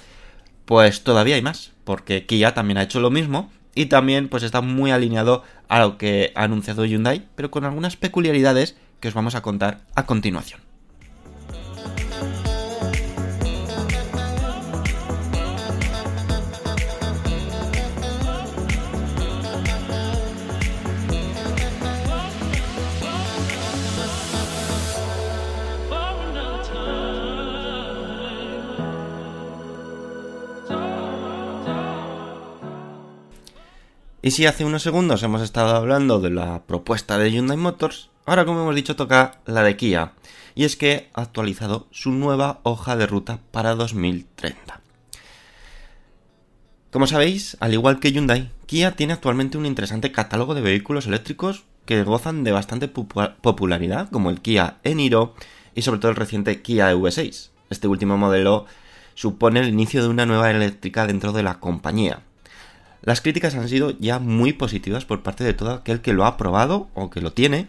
Pues 0.65 1.03
todavía 1.03 1.35
hay 1.35 1.43
más, 1.43 1.71
porque 1.83 2.25
Kia 2.25 2.55
también 2.55 2.79
ha 2.79 2.83
hecho 2.83 2.99
lo 2.99 3.11
mismo 3.11 3.51
y 3.75 3.87
también 3.87 4.29
pues 4.29 4.43
está 4.43 4.61
muy 4.61 4.91
alineado 4.91 5.43
a 5.67 5.79
lo 5.79 5.97
que 5.97 6.31
ha 6.35 6.43
anunciado 6.43 6.85
Hyundai, 6.85 7.25
pero 7.35 7.51
con 7.51 7.65
algunas 7.65 7.95
peculiaridades 7.95 8.75
que 8.99 9.07
os 9.07 9.13
vamos 9.13 9.35
a 9.35 9.41
contar 9.41 9.81
a 9.95 10.05
continuación. 10.05 10.68
Y 34.21 34.31
si 34.31 34.45
hace 34.45 34.65
unos 34.65 34.83
segundos 34.83 35.23
hemos 35.23 35.41
estado 35.41 35.73
hablando 35.77 36.19
de 36.19 36.29
la 36.29 36.63
propuesta 36.63 37.17
de 37.17 37.31
Hyundai 37.31 37.55
Motors, 37.55 38.09
ahora 38.25 38.43
como 38.43 38.63
hemos 38.63 38.75
dicho 38.75 38.97
toca 38.97 39.39
la 39.45 39.63
de 39.63 39.77
Kia. 39.77 40.11
Y 40.55 40.65
es 40.65 40.75
que 40.75 41.09
ha 41.13 41.21
actualizado 41.21 41.87
su 41.91 42.11
nueva 42.11 42.59
hoja 42.63 42.97
de 42.97 43.07
ruta 43.07 43.39
para 43.51 43.75
2030. 43.75 44.81
Como 46.91 47.07
sabéis, 47.07 47.55
al 47.61 47.73
igual 47.73 48.01
que 48.01 48.11
Hyundai, 48.11 48.51
Kia 48.65 48.91
tiene 48.91 49.13
actualmente 49.13 49.57
un 49.57 49.65
interesante 49.65 50.11
catálogo 50.11 50.53
de 50.53 50.61
vehículos 50.61 51.07
eléctricos 51.07 51.63
que 51.85 52.03
gozan 52.03 52.43
de 52.43 52.51
bastante 52.51 52.89
popularidad, 52.89 54.09
como 54.09 54.31
el 54.31 54.41
Kia 54.41 54.79
Eniro 54.83 55.33
y 55.75 55.83
sobre 55.83 56.01
todo 56.01 56.11
el 56.11 56.17
reciente 56.17 56.61
Kia 56.61 56.93
EV6. 56.93 57.51
Este 57.69 57.87
último 57.87 58.17
modelo 58.17 58.65
supone 59.15 59.61
el 59.61 59.69
inicio 59.69 60.01
de 60.01 60.09
una 60.09 60.25
nueva 60.25 60.51
eléctrica 60.51 61.07
dentro 61.07 61.31
de 61.31 61.43
la 61.43 61.59
compañía, 61.61 62.23
las 63.01 63.21
críticas 63.21 63.55
han 63.55 63.69
sido 63.69 63.91
ya 63.99 64.19
muy 64.19 64.53
positivas 64.53 65.05
por 65.05 65.23
parte 65.23 65.43
de 65.43 65.53
todo 65.53 65.71
aquel 65.71 66.01
que 66.01 66.13
lo 66.13 66.25
ha 66.25 66.37
probado 66.37 66.87
o 66.93 67.09
que 67.09 67.21
lo 67.21 67.31
tiene. 67.31 67.67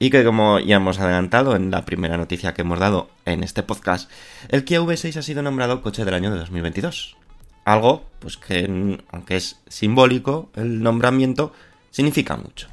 Y 0.00 0.10
que 0.10 0.24
como 0.24 0.60
ya 0.60 0.76
hemos 0.76 1.00
adelantado 1.00 1.56
en 1.56 1.72
la 1.72 1.84
primera 1.84 2.16
noticia 2.16 2.54
que 2.54 2.62
hemos 2.62 2.78
dado 2.78 3.10
en 3.24 3.42
este 3.42 3.64
podcast, 3.64 4.08
el 4.48 4.64
Kia 4.64 4.80
V6 4.80 5.16
ha 5.16 5.22
sido 5.22 5.42
nombrado 5.42 5.82
coche 5.82 6.04
del 6.04 6.14
año 6.14 6.30
de 6.30 6.38
2022. 6.38 7.16
Algo, 7.64 8.04
pues 8.20 8.36
que 8.36 9.00
aunque 9.10 9.36
es 9.36 9.58
simbólico, 9.66 10.50
el 10.54 10.82
nombramiento 10.82 11.52
significa 11.90 12.36
mucho. 12.36 12.68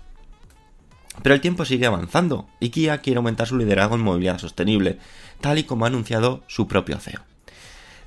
Pero 1.24 1.34
el 1.34 1.42
tiempo 1.42 1.65
sigue 1.65 1.88
avanzando 1.88 2.48
y 2.60 2.70
Kia 2.70 3.00
quiere 3.00 3.18
aumentar 3.18 3.48
su 3.48 3.58
liderazgo 3.58 3.96
en 3.96 4.01
movilidad 4.01 4.38
sostenible, 4.38 5.00
tal 5.42 5.58
y 5.58 5.63
como 5.63 5.86
ha 5.86 5.88
anunciado 5.88 6.44
su 6.48 6.68
propio 6.68 7.00
CEO. 7.00 7.22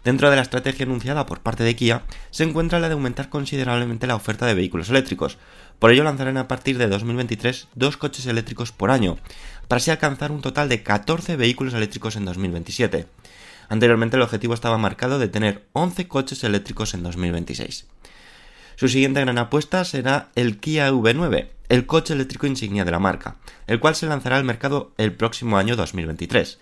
Dentro 0.08 0.30
de 0.30 0.36
la 0.36 0.42
estrategia 0.42 0.86
anunciada 0.86 1.26
por 1.26 1.40
parte 1.40 1.64
de 1.64 1.76
Kia 1.76 2.00
se 2.30 2.42
encuentra 2.42 2.80
la 2.80 2.88
de 2.88 2.94
aumentar 2.94 3.28
considerablemente 3.28 4.06
la 4.06 4.14
oferta 4.14 4.46
de 4.46 4.54
vehículos 4.54 4.88
eléctricos. 4.88 5.36
Por 5.78 5.90
ello 5.90 6.02
lanzarán 6.02 6.38
a 6.38 6.48
partir 6.48 6.78
de 6.78 6.88
2023 6.88 7.68
dos 7.74 7.98
coches 7.98 8.24
eléctricos 8.24 8.72
por 8.72 8.90
año, 8.90 9.18
para 9.68 9.76
así 9.76 9.90
alcanzar 9.90 10.32
un 10.32 10.40
total 10.40 10.70
de 10.70 10.82
14 10.82 11.36
vehículos 11.36 11.74
eléctricos 11.74 12.16
en 12.16 12.24
2027. 12.24 13.06
Anteriormente 13.68 14.16
el 14.16 14.22
objetivo 14.22 14.54
estaba 14.54 14.78
marcado 14.78 15.18
de 15.18 15.28
tener 15.28 15.66
11 15.74 16.08
coches 16.08 16.42
eléctricos 16.42 16.94
en 16.94 17.02
2026. 17.02 17.86
Su 18.76 18.88
siguiente 18.88 19.20
gran 19.20 19.36
apuesta 19.36 19.84
será 19.84 20.30
el 20.36 20.58
Kia 20.58 20.90
V9, 20.90 21.48
el 21.68 21.84
coche 21.84 22.14
eléctrico 22.14 22.46
insignia 22.46 22.86
de 22.86 22.92
la 22.92 22.98
marca, 22.98 23.36
el 23.66 23.78
cual 23.78 23.94
se 23.94 24.06
lanzará 24.06 24.38
al 24.38 24.44
mercado 24.44 24.90
el 24.96 25.12
próximo 25.12 25.58
año 25.58 25.76
2023. 25.76 26.58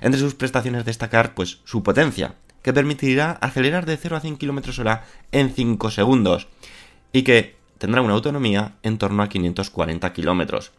Entre 0.00 0.20
sus 0.20 0.34
prestaciones 0.34 0.84
destacar 0.84 1.34
pues 1.34 1.60
su 1.64 1.84
potencia, 1.84 2.34
que 2.62 2.72
permitirá 2.72 3.32
acelerar 3.40 3.86
de 3.86 3.96
0 3.96 4.16
a 4.16 4.20
100 4.20 4.36
km 4.36 4.78
hora 4.80 5.04
en 5.32 5.52
5 5.52 5.90
segundos 5.90 6.48
y 7.12 7.22
que 7.22 7.56
tendrá 7.78 8.02
una 8.02 8.14
autonomía 8.14 8.76
en 8.82 8.98
torno 8.98 9.22
a 9.22 9.28
540 9.28 10.12
km. 10.12 10.70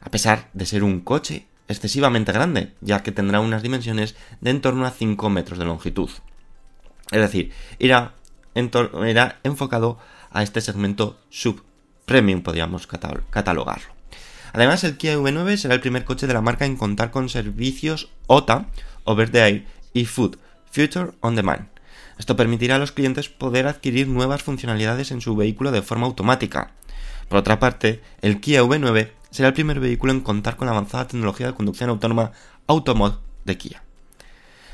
A 0.00 0.10
pesar 0.10 0.48
de 0.52 0.66
ser 0.66 0.84
un 0.84 1.00
coche 1.00 1.46
excesivamente 1.68 2.32
grande, 2.32 2.72
ya 2.80 3.02
que 3.02 3.12
tendrá 3.12 3.40
unas 3.40 3.62
dimensiones 3.62 4.14
de 4.40 4.50
en 4.50 4.60
torno 4.60 4.86
a 4.86 4.90
5 4.90 5.28
metros 5.30 5.58
de 5.58 5.64
longitud. 5.64 6.10
Es 7.10 7.20
decir, 7.20 7.52
irá, 7.78 8.14
irá 8.54 9.40
enfocado 9.42 9.98
a 10.30 10.42
este 10.42 10.60
segmento 10.60 11.18
sub-premium, 11.30 12.42
podríamos 12.42 12.86
catalogarlo. 12.86 13.94
Además, 14.52 14.84
el 14.84 14.96
Kia 14.96 15.18
V9 15.18 15.56
será 15.56 15.74
el 15.74 15.80
primer 15.80 16.04
coche 16.04 16.26
de 16.26 16.34
la 16.34 16.40
marca 16.40 16.64
en 16.64 16.76
contar 16.76 17.10
con 17.10 17.28
servicios 17.28 18.10
OTA, 18.26 18.66
Over 19.04 19.30
the 19.30 19.40
Air 19.40 19.66
y 19.92 20.04
Food, 20.06 20.38
Future 20.70 21.12
on 21.20 21.36
Demand. 21.36 21.68
Esto 22.18 22.36
permitirá 22.36 22.76
a 22.76 22.78
los 22.78 22.92
clientes 22.92 23.28
poder 23.28 23.66
adquirir 23.66 24.08
nuevas 24.08 24.42
funcionalidades 24.42 25.10
en 25.10 25.20
su 25.20 25.36
vehículo 25.36 25.70
de 25.70 25.82
forma 25.82 26.06
automática. 26.06 26.72
Por 27.28 27.38
otra 27.38 27.58
parte, 27.58 28.00
el 28.22 28.40
Kia 28.40 28.62
V9 28.62 29.10
será 29.30 29.48
el 29.48 29.54
primer 29.54 29.80
vehículo 29.80 30.12
en 30.12 30.20
contar 30.20 30.56
con 30.56 30.66
la 30.66 30.72
avanzada 30.72 31.08
tecnología 31.08 31.48
de 31.48 31.54
conducción 31.54 31.90
autónoma 31.90 32.32
Automod 32.66 33.16
de 33.44 33.58
Kia. 33.58 33.82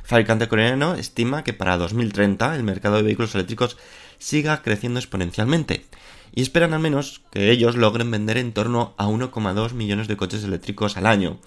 El 0.02 0.08
fabricante 0.08 0.48
coreano 0.48 0.94
estima 0.94 1.44
que 1.44 1.52
para 1.52 1.76
2030 1.78 2.54
el 2.56 2.62
mercado 2.62 2.96
de 2.96 3.02
vehículos 3.02 3.34
eléctricos 3.34 3.76
siga 4.18 4.62
creciendo 4.62 4.98
exponencialmente 5.00 5.86
y 6.34 6.42
esperan 6.42 6.74
al 6.74 6.80
menos 6.80 7.22
que 7.30 7.50
ellos 7.50 7.76
logren 7.76 8.10
vender 8.10 8.36
en 8.38 8.52
torno 8.52 8.94
a 8.98 9.06
1,2 9.06 9.72
millones 9.72 10.08
de 10.08 10.16
coches 10.16 10.44
eléctricos 10.44 10.96
al 10.96 11.06
año 11.06 11.38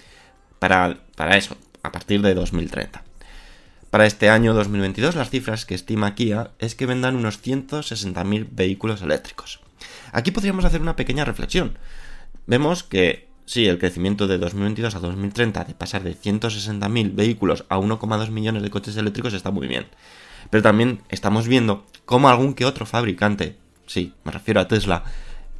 para, 0.60 1.00
para 1.16 1.38
eso, 1.38 1.58
a 1.84 1.92
partir 1.92 2.22
de 2.22 2.34
2030. 2.34 3.04
Para 3.96 4.08
este 4.08 4.30
año 4.30 4.54
2022 4.54 5.16
las 5.16 5.30
cifras 5.30 5.66
que 5.66 5.74
estima 5.74 6.16
Kia 6.16 6.52
es 6.60 6.76
que 6.76 6.86
vendan 6.86 7.16
unos 7.16 7.42
160.000 7.42 8.50
vehículos 8.52 9.02
eléctricos. 9.02 9.62
Aquí 10.12 10.32
podríamos 10.32 10.66
hacer 10.66 10.82
una 10.82 10.98
pequeña 10.98 11.24
reflexión. 11.24 11.78
Vemos 12.46 12.84
que 12.84 13.30
sí, 13.46 13.68
el 13.68 13.80
crecimiento 13.80 14.28
de 14.28 14.38
2022 14.38 14.96
a 14.96 15.00
2030 15.00 15.64
de 15.64 15.74
pasar 15.76 16.04
de 16.04 16.14
160.000 16.14 17.16
vehículos 17.16 17.64
a 17.70 17.78
1,2 17.78 18.32
millones 18.32 18.64
de 18.64 18.70
coches 18.70 18.98
eléctricos 18.98 19.34
está 19.34 19.52
muy 19.52 19.66
bien. 19.66 19.86
Pero 20.50 20.62
también 20.62 21.02
estamos 21.08 21.48
viendo 21.48 21.86
cómo 22.04 22.28
algún 22.28 22.54
que 22.54 22.66
otro 22.66 22.86
fabricante, 22.86 23.56
sí, 23.88 24.14
me 24.26 24.34
refiero 24.34 24.60
a 24.60 24.68
Tesla, 24.68 25.06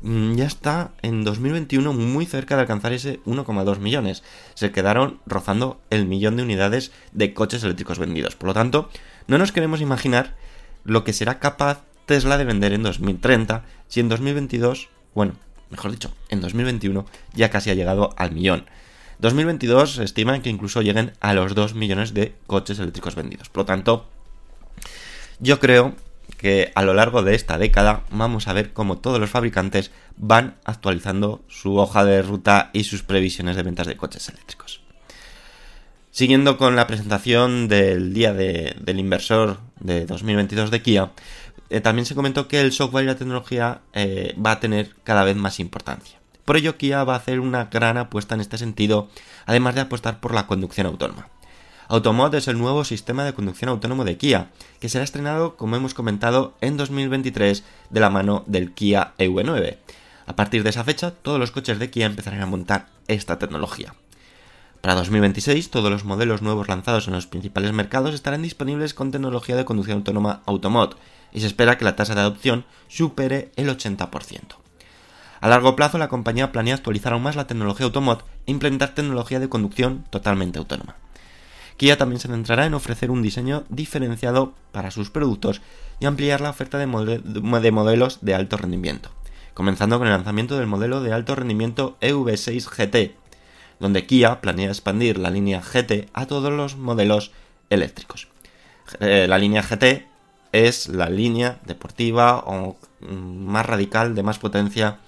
ya 0.06 0.46
está 0.46 0.92
en 1.02 1.24
2021 1.24 1.92
muy 1.92 2.28
cerca 2.28 2.56
de 2.56 2.62
alcanzar 2.62 2.94
ese 2.94 3.22
1,2 3.24 3.80
millones. 3.80 4.24
Se 4.54 4.72
quedaron 4.72 5.20
rozando 5.26 5.82
el 5.90 6.06
millón 6.06 6.38
de 6.38 6.44
unidades 6.44 6.92
de 7.12 7.34
coches 7.34 7.64
eléctricos 7.64 7.98
vendidos. 7.98 8.36
Por 8.36 8.48
lo 8.48 8.54
tanto, 8.54 8.90
no 9.28 9.40
nos 9.40 9.52
queremos 9.52 9.82
imaginar 9.82 10.36
lo 10.84 11.04
que 11.04 11.14
será 11.14 11.40
capaz 11.40 11.82
Tesla 12.06 12.38
de 12.38 12.46
vender 12.46 12.74
en 12.74 12.84
2030 12.84 13.64
si 13.88 14.00
en 14.00 14.10
2022, 14.10 14.90
bueno, 15.16 15.34
mejor 15.72 15.90
dicho, 15.90 16.14
en 16.30 16.40
2021 16.40 17.06
ya 17.34 17.50
casi 17.50 17.72
ha 17.72 17.74
llegado 17.74 18.14
al 18.16 18.32
millón. 18.32 18.66
2022 19.20 19.96
se 19.96 20.04
estima 20.04 20.40
que 20.40 20.52
incluso 20.52 20.84
lleguen 20.84 21.14
a 21.20 21.34
los 21.34 21.56
2 21.56 21.74
millones 21.74 22.14
de 22.14 22.36
coches 22.46 22.78
eléctricos 22.78 23.16
vendidos. 23.16 23.50
Por 23.50 23.62
lo 23.62 23.66
tanto, 23.66 24.06
yo 25.40 25.60
creo 25.60 25.96
que 26.38 26.72
a 26.76 26.84
lo 26.84 26.94
largo 26.94 27.24
de 27.24 27.36
esta 27.36 27.58
década 27.58 28.04
vamos 28.12 28.48
a 28.48 28.54
ver 28.54 28.74
cómo 28.74 28.98
todos 28.98 29.20
los 29.20 29.30
fabricantes 29.30 29.92
van 30.18 30.56
actualizando 30.64 31.42
su 31.48 31.78
hoja 31.78 32.06
de 32.06 32.22
ruta 32.22 32.70
y 32.74 32.84
sus 32.84 33.04
previsiones 33.04 33.56
de 33.56 33.64
ventas 33.64 33.88
de 33.88 33.98
coches 33.98 34.30
eléctricos. 34.30 34.82
Siguiendo 36.12 36.58
con 36.58 36.76
la 36.78 36.88
presentación 36.88 37.68
del 37.68 38.14
día 38.14 38.34
del 38.34 39.00
inversor 39.00 39.58
de 39.80 40.06
2022 40.06 40.72
de 40.72 40.82
Kia, 40.82 41.12
eh, 41.70 41.82
también 41.82 42.06
se 42.06 42.16
comentó 42.16 42.48
que 42.48 42.62
el 42.62 42.72
software 42.72 43.04
y 43.04 43.08
la 43.08 43.16
tecnología 43.16 43.82
eh, 43.94 44.34
va 44.44 44.52
a 44.52 44.60
tener 44.60 44.96
cada 45.04 45.26
vez 45.26 45.36
más 45.36 45.60
importancia. 45.60 46.18
Por 46.46 46.58
ello, 46.58 46.78
Kia 46.78 47.04
va 47.04 47.16
a 47.16 47.18
hacer 47.18 47.40
una 47.40 47.66
gran 47.66 47.98
apuesta 47.98 48.36
en 48.36 48.42
este 48.42 48.58
sentido, 48.58 49.10
además 49.46 49.76
de 49.76 49.82
apostar 49.82 50.20
por 50.20 50.34
la 50.34 50.48
conducción 50.48 50.88
autónoma. 50.88 51.28
Automod 51.88 52.34
es 52.34 52.48
el 52.48 52.58
nuevo 52.58 52.84
sistema 52.84 53.24
de 53.24 53.34
conducción 53.34 53.70
autónomo 53.70 54.06
de 54.06 54.18
Kia, 54.18 54.50
que 54.80 54.90
será 54.90 55.04
estrenado, 55.04 55.56
como 55.56 55.76
hemos 55.76 55.94
comentado, 55.94 56.56
en 56.60 56.78
2023 56.78 57.64
de 57.92 58.00
la 58.00 58.10
mano 58.10 58.44
del 58.48 58.74
Kia 58.74 59.14
EV9. 59.20 59.78
A 60.26 60.36
partir 60.36 60.64
de 60.64 60.72
esa 60.72 60.84
fecha, 60.84 61.12
todos 61.12 61.40
los 61.40 61.52
coches 61.52 61.78
de 61.78 61.92
Kia 61.92 62.08
empezarán 62.08 62.42
a 62.42 62.48
montar 62.48 62.88
esta 63.08 63.38
tecnología. 63.38 63.94
Para 64.82 64.96
2026, 64.96 65.70
todos 65.70 65.92
los 65.92 66.06
modelos 66.06 66.42
nuevos 66.42 66.68
lanzados 66.68 67.08
en 67.08 67.14
los 67.14 67.28
principales 67.28 67.72
mercados 67.72 68.16
estarán 68.16 68.42
disponibles 68.42 68.96
con 68.96 69.12
tecnología 69.12 69.56
de 69.56 69.66
conducción 69.66 70.00
autónoma 70.00 70.42
Automod, 70.48 70.96
y 71.34 71.42
se 71.42 71.48
espera 71.48 71.78
que 71.78 71.86
la 71.86 71.96
tasa 71.96 72.16
de 72.16 72.22
adopción 72.22 72.66
supere 72.88 73.52
el 73.58 73.70
80%. 73.70 74.40
A 75.40 75.50
largo 75.50 75.76
plazo, 75.76 76.00
la 76.00 76.10
compañía 76.10 76.52
planea 76.52 76.74
actualizar 76.74 77.14
aún 77.14 77.22
más 77.22 77.36
la 77.36 77.46
tecnología 77.46 77.86
Automod 77.86 78.22
e 78.48 78.52
implementar 78.52 78.96
tecnología 78.96 79.40
de 79.40 79.50
conducción 79.50 80.04
totalmente 80.10 80.58
autónoma. 80.58 80.96
Kia 81.78 81.98
también 81.98 82.20
se 82.20 82.30
centrará 82.30 82.66
en 82.66 82.74
ofrecer 82.74 83.12
un 83.12 83.22
diseño 83.22 83.66
diferenciado 83.70 84.54
para 84.72 84.92
sus 84.92 85.10
productos 85.10 85.62
y 86.00 86.06
ampliar 86.06 86.42
la 86.42 86.50
oferta 86.50 86.78
de, 86.78 86.88
modelos 86.88 88.20
de 88.22 88.36
alto 88.36 88.58
rendimiento, 88.58 89.10
comenzando 89.54 89.98
con 89.98 90.08
el 90.08 90.14
lanzamiento 90.14 90.58
del 90.58 90.68
modelo 90.68 91.02
de 91.02 91.12
alto 91.12 91.36
rendimiento 91.36 91.98
EV6 92.00 92.70
GT, 92.70 93.16
donde 93.80 94.06
Kia 94.06 94.40
planea 94.40 94.70
expandir 94.70 95.18
la 95.18 95.30
línea 95.30 95.62
GT 95.62 96.10
a 96.14 96.26
todos 96.28 96.52
los 96.52 96.78
modelos 96.78 97.32
eléctricos. 97.70 98.30
Eh, 99.02 99.26
la 99.28 99.38
línea 99.38 99.62
GT 99.62 100.08
es 100.54 100.88
la 100.88 101.10
línea 101.10 101.60
deportiva 101.66 102.38
o 102.46 102.78
mm, 103.02 103.46
más 103.46 103.66
radical 103.66 104.16
de 104.16 104.24
más 104.24 104.40
potencia 104.40 105.00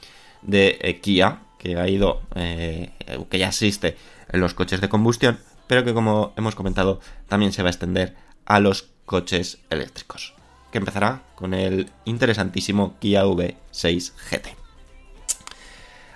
de 0.41 0.77
eh, 0.81 0.99
Kia 0.99 1.39
que 1.57 1.77
ha 1.77 1.87
ido 1.87 2.21
eh, 2.35 2.91
que 3.29 3.39
ya 3.39 3.47
existe 3.47 3.97
en 4.29 4.41
los 4.41 4.53
coches 4.53 4.81
de 4.81 4.89
combustión 4.89 5.39
pero 5.67 5.83
que 5.83 5.93
como 5.93 6.33
hemos 6.37 6.55
comentado 6.55 6.99
también 7.27 7.53
se 7.53 7.61
va 7.61 7.69
a 7.69 7.71
extender 7.71 8.15
a 8.45 8.59
los 8.59 8.89
coches 9.05 9.59
eléctricos, 9.69 10.33
que 10.71 10.77
empezará 10.77 11.23
con 11.35 11.53
el 11.53 11.89
interesantísimo 12.05 12.97
Kia 12.99 13.25
V6 13.25 14.13
GT. 14.31 14.55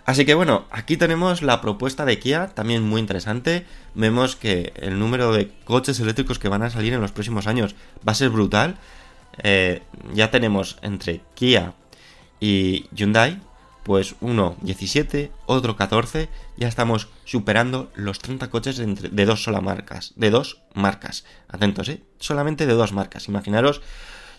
Así 0.04 0.26
que 0.26 0.34
bueno, 0.34 0.66
aquí 0.72 0.98
tenemos 0.98 1.42
la 1.42 1.62
propuesta 1.62 2.06
de 2.06 2.20
Kia, 2.20 2.48
también 2.48 2.84
muy 2.84 3.00
interesante. 3.00 3.66
Vemos 3.94 4.36
que 4.36 4.74
el 4.76 4.98
número 4.98 5.32
de 5.32 5.52
coches 5.64 6.00
eléctricos 6.00 6.40
que 6.40 6.50
van 6.50 6.64
a 6.64 6.70
salir 6.70 6.94
en 6.94 7.02
los 7.02 7.12
próximos 7.12 7.48
años 7.48 7.76
va 8.06 8.14
a 8.14 8.16
ser 8.16 8.30
brutal. 8.30 8.78
Eh, 9.44 9.84
ya 10.14 10.32
tenemos 10.32 10.78
entre 10.82 11.22
Kia 11.36 11.74
y 12.40 12.88
Hyundai 12.94 13.40
pues 13.84 14.16
uno 14.22 14.56
17, 14.62 15.32
otro 15.46 15.76
14, 15.76 16.30
ya 16.58 16.68
estamos 16.68 17.10
superando 17.26 17.92
los 17.96 18.20
30 18.20 18.50
coches 18.50 18.78
de, 18.78 19.26
dos 19.26 19.44
solas 19.44 19.64
marcas, 19.64 20.14
de 20.16 20.30
dos 20.30 20.62
marcas. 20.74 21.26
Atentos, 21.48 21.90
¿eh? 21.90 22.02
Solamente 22.20 22.66
de 22.66 22.74
dos 22.74 22.94
marcas. 22.94 23.28
Imaginaros 23.28 23.82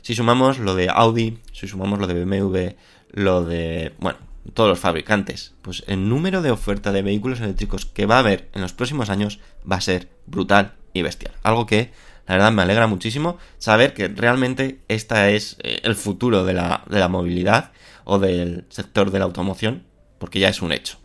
si 0.03 0.15
sumamos 0.15 0.59
lo 0.59 0.75
de 0.75 0.89
Audi, 0.91 1.39
si 1.53 1.69
sumamos 1.69 1.99
lo 1.99 2.07
de 2.07 2.25
BMW, 2.25 2.77
lo 3.13 3.45
de, 3.45 3.95
bueno, 3.99 4.19
todos 4.55 4.69
los 4.69 4.79
fabricantes, 4.79 5.55
pues 5.63 5.85
el 5.87 6.09
número 6.09 6.43
de 6.43 6.51
oferta 6.51 6.93
de 6.93 7.03
vehículos 7.03 7.41
eléctricos 7.41 7.87
que 7.87 8.07
va 8.07 8.17
a 8.17 8.21
haber 8.21 8.49
en 8.53 8.63
los 8.63 8.73
próximos 8.73 9.11
años 9.11 9.39
va 9.71 9.77
a 9.77 9.81
ser 9.81 10.09
brutal 10.27 10.75
y 10.93 11.03
bestial. 11.03 11.35
Algo 11.43 11.67
que 11.67 11.93
la 12.27 12.35
verdad 12.35 12.53
me 12.53 12.63
alegra 12.63 12.87
muchísimo 12.87 13.39
saber 13.59 13.95
que 13.95 14.09
realmente 14.09 14.81
esta 14.89 15.31
es 15.31 15.57
eh, 15.61 15.81
el 15.85 15.95
futuro 15.95 16.45
de 16.45 16.55
la, 16.55 16.85
de 16.89 16.99
la 16.99 17.09
movilidad 17.09 17.73
o 18.05 18.19
del 18.19 18.67
sector 18.69 19.11
de 19.11 19.19
la 19.19 19.25
automoción, 19.25 19.85
porque 20.19 20.39
ya 20.39 20.49
es 20.49 20.63
un 20.63 20.73
hecho. 20.73 20.99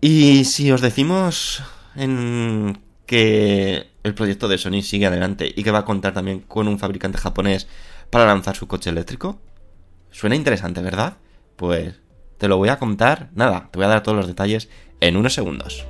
Y 0.00 0.44
si 0.44 0.70
os 0.70 0.80
decimos 0.80 1.62
en 1.96 2.78
que 3.06 3.88
el 4.04 4.14
proyecto 4.14 4.46
de 4.48 4.58
Sony 4.58 4.82
sigue 4.82 5.06
adelante 5.06 5.52
y 5.54 5.64
que 5.64 5.70
va 5.70 5.80
a 5.80 5.84
contar 5.84 6.14
también 6.14 6.40
con 6.40 6.68
un 6.68 6.78
fabricante 6.78 7.18
japonés 7.18 7.66
para 8.10 8.26
lanzar 8.26 8.54
su 8.54 8.68
coche 8.68 8.90
eléctrico, 8.90 9.40
suena 10.10 10.36
interesante, 10.36 10.82
¿verdad? 10.82 11.16
Pues 11.56 11.94
te 12.38 12.48
lo 12.48 12.56
voy 12.56 12.68
a 12.68 12.78
contar, 12.78 13.30
nada, 13.34 13.68
te 13.72 13.78
voy 13.78 13.86
a 13.86 13.88
dar 13.88 14.02
todos 14.02 14.16
los 14.16 14.28
detalles 14.28 14.68
en 15.00 15.16
unos 15.16 15.34
segundos. 15.34 15.84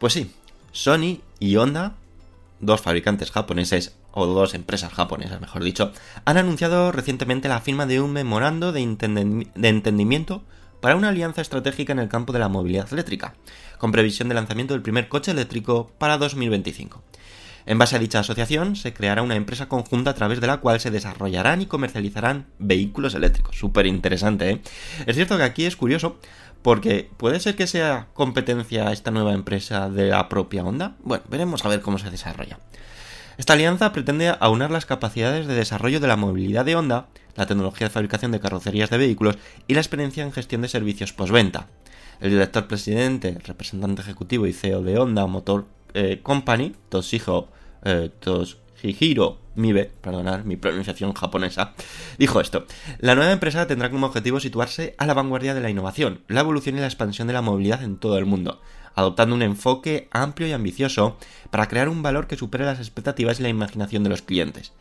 Pues 0.00 0.14
sí, 0.14 0.32
Sony 0.72 1.20
y 1.40 1.56
Honda, 1.56 1.92
dos 2.58 2.80
fabricantes 2.80 3.30
japoneses, 3.30 3.94
o 4.12 4.24
dos 4.24 4.54
empresas 4.54 4.94
japonesas, 4.94 5.42
mejor 5.42 5.62
dicho, 5.62 5.92
han 6.24 6.38
anunciado 6.38 6.90
recientemente 6.90 7.50
la 7.50 7.60
firma 7.60 7.84
de 7.84 8.00
un 8.00 8.14
memorando 8.14 8.72
de, 8.72 8.80
entendimiento 8.80 10.42
para 10.80 10.96
una 10.96 11.10
alianza 11.10 11.42
estratégica 11.42 11.92
en 11.92 11.98
el 11.98 12.08
campo 12.08 12.32
de 12.32 12.38
la 12.38 12.48
movilidad 12.48 12.90
eléctrica, 12.90 13.34
con 13.76 13.92
previsión 13.92 14.30
de 14.30 14.36
lanzamiento 14.36 14.72
del 14.72 14.82
primer 14.82 15.06
coche 15.10 15.32
eléctrico 15.32 15.92
para 15.98 16.16
2025. 16.16 17.02
En 17.66 17.78
base 17.78 17.94
a 17.94 17.98
dicha 17.98 18.20
asociación, 18.20 18.76
se 18.76 18.94
creará 18.94 19.20
una 19.20 19.36
empresa 19.36 19.68
conjunta 19.68 20.12
a 20.12 20.14
través 20.14 20.40
de 20.40 20.46
la 20.46 20.56
cual 20.56 20.80
se 20.80 20.90
desarrollarán 20.90 21.60
y 21.60 21.66
comercializarán 21.66 22.46
vehículos 22.58 23.14
eléctricos. 23.14 23.58
Súper 23.58 23.84
interesante, 23.84 24.50
¿eh? 24.50 24.62
Es 25.04 25.14
cierto 25.14 25.36
que 25.36 25.42
aquí 25.42 25.66
es 25.66 25.76
curioso 25.76 26.18
porque 26.62 27.10
puede 27.16 27.40
ser 27.40 27.56
que 27.56 27.66
sea 27.66 28.08
competencia 28.14 28.92
esta 28.92 29.10
nueva 29.10 29.32
empresa 29.32 29.88
de 29.88 30.08
la 30.08 30.28
propia 30.28 30.64
Honda. 30.64 30.96
Bueno, 31.02 31.24
veremos 31.28 31.64
a 31.64 31.68
ver 31.68 31.80
cómo 31.80 31.98
se 31.98 32.10
desarrolla. 32.10 32.58
Esta 33.38 33.54
alianza 33.54 33.92
pretende 33.92 34.34
aunar 34.38 34.70
las 34.70 34.84
capacidades 34.84 35.46
de 35.46 35.54
desarrollo 35.54 36.00
de 36.00 36.08
la 36.08 36.16
movilidad 36.16 36.64
de 36.66 36.76
Honda, 36.76 37.06
la 37.36 37.46
tecnología 37.46 37.86
de 37.86 37.92
fabricación 37.92 38.32
de 38.32 38.40
carrocerías 38.40 38.90
de 38.90 38.98
vehículos 38.98 39.38
y 39.66 39.74
la 39.74 39.80
experiencia 39.80 40.22
en 40.22 40.32
gestión 40.32 40.60
de 40.60 40.68
servicios 40.68 41.14
postventa. 41.14 41.66
El 42.20 42.30
director 42.30 42.66
presidente, 42.66 43.38
representante 43.42 44.02
ejecutivo 44.02 44.46
y 44.46 44.52
CEO 44.52 44.82
de 44.82 44.98
Honda 44.98 45.26
Motor 45.26 45.66
eh, 45.94 46.20
Company, 46.22 46.74
Toshihiro, 46.90 47.48
eh, 47.82 48.10
Toshihiro 48.20 49.38
Mibe, 49.56 49.90
perdonad 50.00 50.44
mi 50.44 50.56
pronunciación 50.56 51.12
japonesa, 51.12 51.74
dijo 52.18 52.40
esto. 52.40 52.66
La 52.98 53.14
nueva 53.14 53.32
empresa 53.32 53.66
tendrá 53.66 53.90
como 53.90 54.06
objetivo 54.06 54.38
situarse 54.38 54.94
a 54.98 55.06
la 55.06 55.14
vanguardia 55.14 55.54
de 55.54 55.60
la 55.60 55.70
innovación, 55.70 56.20
la 56.28 56.40
evolución 56.40 56.76
y 56.76 56.80
la 56.80 56.86
expansión 56.86 57.26
de 57.26 57.34
la 57.34 57.42
movilidad 57.42 57.82
en 57.82 57.96
todo 57.96 58.16
el 58.16 58.26
mundo, 58.26 58.60
adoptando 58.94 59.34
un 59.34 59.42
enfoque 59.42 60.08
amplio 60.12 60.46
y 60.46 60.52
ambicioso 60.52 61.16
para 61.50 61.66
crear 61.66 61.88
un 61.88 62.02
valor 62.02 62.28
que 62.28 62.36
supere 62.36 62.64
las 62.64 62.78
expectativas 62.78 63.40
y 63.40 63.42
la 63.42 63.48
imaginación 63.48 64.04
de 64.04 64.10
los 64.10 64.22
clientes. 64.22 64.72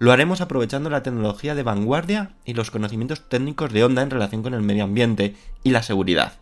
Lo 0.00 0.12
haremos 0.12 0.40
aprovechando 0.40 0.90
la 0.90 1.02
tecnología 1.02 1.54
de 1.54 1.62
vanguardia 1.62 2.32
y 2.44 2.54
los 2.54 2.70
conocimientos 2.70 3.28
técnicos 3.28 3.72
de 3.72 3.84
Honda 3.84 4.02
en 4.02 4.10
relación 4.10 4.42
con 4.42 4.54
el 4.54 4.62
medio 4.62 4.84
ambiente 4.84 5.36
y 5.62 5.70
la 5.70 5.82
seguridad, 5.82 6.34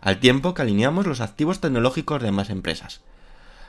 al 0.00 0.20
tiempo 0.20 0.54
que 0.54 0.62
alineamos 0.62 1.06
los 1.06 1.20
activos 1.20 1.60
tecnológicos 1.60 2.22
de 2.22 2.28
ambas 2.28 2.50
empresas. 2.50 3.02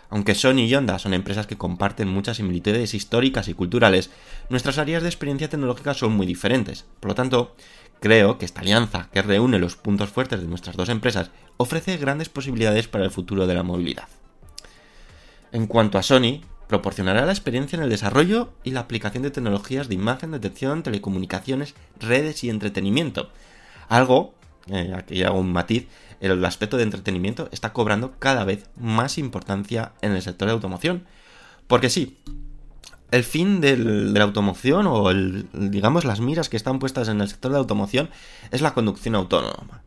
Aunque 0.09 0.35
Sony 0.35 0.65
y 0.65 0.75
Honda 0.75 0.99
son 0.99 1.13
empresas 1.13 1.47
que 1.47 1.57
comparten 1.57 2.07
muchas 2.07 2.37
similitudes 2.37 2.93
históricas 2.93 3.47
y 3.47 3.53
culturales, 3.53 4.11
nuestras 4.49 4.77
áreas 4.77 5.03
de 5.03 5.09
experiencia 5.09 5.49
tecnológica 5.49 5.93
son 5.93 6.13
muy 6.13 6.25
diferentes. 6.25 6.85
Por 6.99 7.09
lo 7.09 7.15
tanto, 7.15 7.55
creo 7.99 8.37
que 8.37 8.45
esta 8.45 8.61
alianza, 8.61 9.09
que 9.11 9.21
reúne 9.21 9.59
los 9.59 9.75
puntos 9.75 10.09
fuertes 10.09 10.41
de 10.41 10.47
nuestras 10.47 10.75
dos 10.75 10.89
empresas, 10.89 11.31
ofrece 11.57 11.97
grandes 11.97 12.29
posibilidades 12.29 12.87
para 12.87 13.05
el 13.05 13.11
futuro 13.11 13.47
de 13.47 13.55
la 13.55 13.63
movilidad. 13.63 14.07
En 15.51 15.67
cuanto 15.67 15.97
a 15.97 16.03
Sony, 16.03 16.41
proporcionará 16.67 17.25
la 17.25 17.31
experiencia 17.31 17.77
en 17.77 17.83
el 17.83 17.89
desarrollo 17.89 18.53
y 18.63 18.71
la 18.71 18.81
aplicación 18.81 19.23
de 19.23 19.31
tecnologías 19.31 19.87
de 19.87 19.95
imagen, 19.95 20.31
detección, 20.31 20.83
telecomunicaciones, 20.83 21.75
redes 21.99 22.43
y 22.43 22.49
entretenimiento. 22.49 23.29
Algo, 23.87 24.33
eh, 24.67 24.93
aquí 24.95 25.23
hago 25.23 25.39
un 25.39 25.51
matiz, 25.51 25.87
el 26.25 26.43
aspecto 26.45 26.77
de 26.77 26.83
entretenimiento 26.83 27.49
está 27.51 27.73
cobrando 27.73 28.13
cada 28.19 28.45
vez 28.45 28.69
más 28.77 29.17
importancia 29.17 29.93
en 30.01 30.11
el 30.11 30.21
sector 30.21 30.47
de 30.47 30.53
automoción. 30.53 31.05
Porque 31.67 31.89
sí, 31.89 32.17
el 33.11 33.23
fin 33.23 33.61
de 33.61 33.77
la 33.77 34.23
automoción 34.23 34.87
o 34.87 35.11
digamos 35.53 36.05
las 36.05 36.19
miras 36.19 36.49
que 36.49 36.57
están 36.57 36.79
puestas 36.79 37.07
en 37.07 37.21
el 37.21 37.29
sector 37.29 37.51
de 37.51 37.57
automoción 37.57 38.09
es 38.51 38.61
la 38.61 38.73
conducción 38.73 39.15
autónoma. 39.15 39.83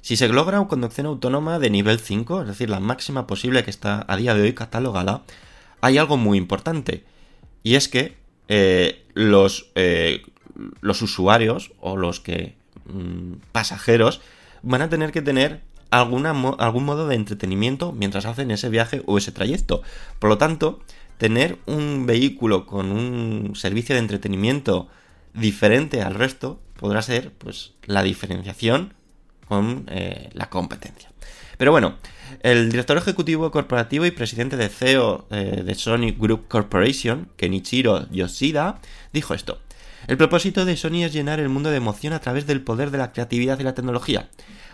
Si 0.00 0.16
se 0.16 0.28
logra 0.28 0.60
una 0.60 0.68
conducción 0.68 1.06
autónoma 1.06 1.60
de 1.60 1.70
nivel 1.70 2.00
5, 2.00 2.42
es 2.42 2.48
decir, 2.48 2.68
la 2.68 2.80
máxima 2.80 3.28
posible 3.28 3.62
que 3.62 3.70
está 3.70 4.04
a 4.08 4.16
día 4.16 4.34
de 4.34 4.42
hoy 4.42 4.52
catalogada, 4.52 5.22
hay 5.80 5.96
algo 5.96 6.16
muy 6.16 6.38
importante. 6.38 7.04
Y 7.62 7.76
es 7.76 7.88
que 7.88 8.16
eh, 8.48 9.04
los, 9.14 9.70
eh, 9.76 10.22
los 10.80 11.02
usuarios 11.02 11.70
o 11.80 11.96
los 11.96 12.18
que 12.18 12.56
mm, 12.86 13.34
pasajeros 13.52 14.20
van 14.62 14.82
a 14.82 14.88
tener 14.88 15.12
que 15.12 15.22
tener 15.22 15.60
algún 15.92 16.84
modo 16.84 17.06
de 17.06 17.14
entretenimiento 17.14 17.92
mientras 17.92 18.26
hacen 18.26 18.50
ese 18.50 18.68
viaje 18.68 19.02
o 19.06 19.18
ese 19.18 19.32
trayecto. 19.32 19.82
Por 20.18 20.30
lo 20.30 20.38
tanto, 20.38 20.80
tener 21.18 21.58
un 21.66 22.06
vehículo 22.06 22.66
con 22.66 22.90
un 22.90 23.54
servicio 23.54 23.94
de 23.94 24.00
entretenimiento 24.00 24.88
diferente 25.34 26.02
al 26.02 26.14
resto 26.14 26.60
podrá 26.76 27.00
ser 27.02 27.32
pues 27.32 27.72
la 27.84 28.02
diferenciación 28.02 28.94
con 29.46 29.86
eh, 29.88 30.30
la 30.32 30.50
competencia. 30.50 31.10
Pero 31.58 31.70
bueno, 31.70 31.96
el 32.40 32.70
director 32.70 32.96
ejecutivo 32.96 33.50
corporativo 33.50 34.06
y 34.06 34.10
presidente 34.10 34.56
de 34.56 34.68
CEO 34.68 35.26
eh, 35.30 35.62
de 35.64 35.74
Sony 35.74 36.12
Group 36.18 36.48
Corporation, 36.48 37.28
Kenichiro 37.36 38.10
Yoshida, 38.10 38.80
dijo 39.12 39.34
esto. 39.34 39.60
El 40.08 40.16
propósito 40.16 40.64
de 40.64 40.76
Sony 40.76 41.04
es 41.04 41.12
llenar 41.12 41.38
el 41.38 41.48
mundo 41.48 41.70
de 41.70 41.76
emoción 41.76 42.12
a 42.12 42.20
través 42.20 42.46
del 42.46 42.62
poder 42.62 42.90
de 42.90 42.98
la 42.98 43.12
creatividad 43.12 43.60
y 43.60 43.62
la 43.62 43.74
tecnología. 43.74 44.28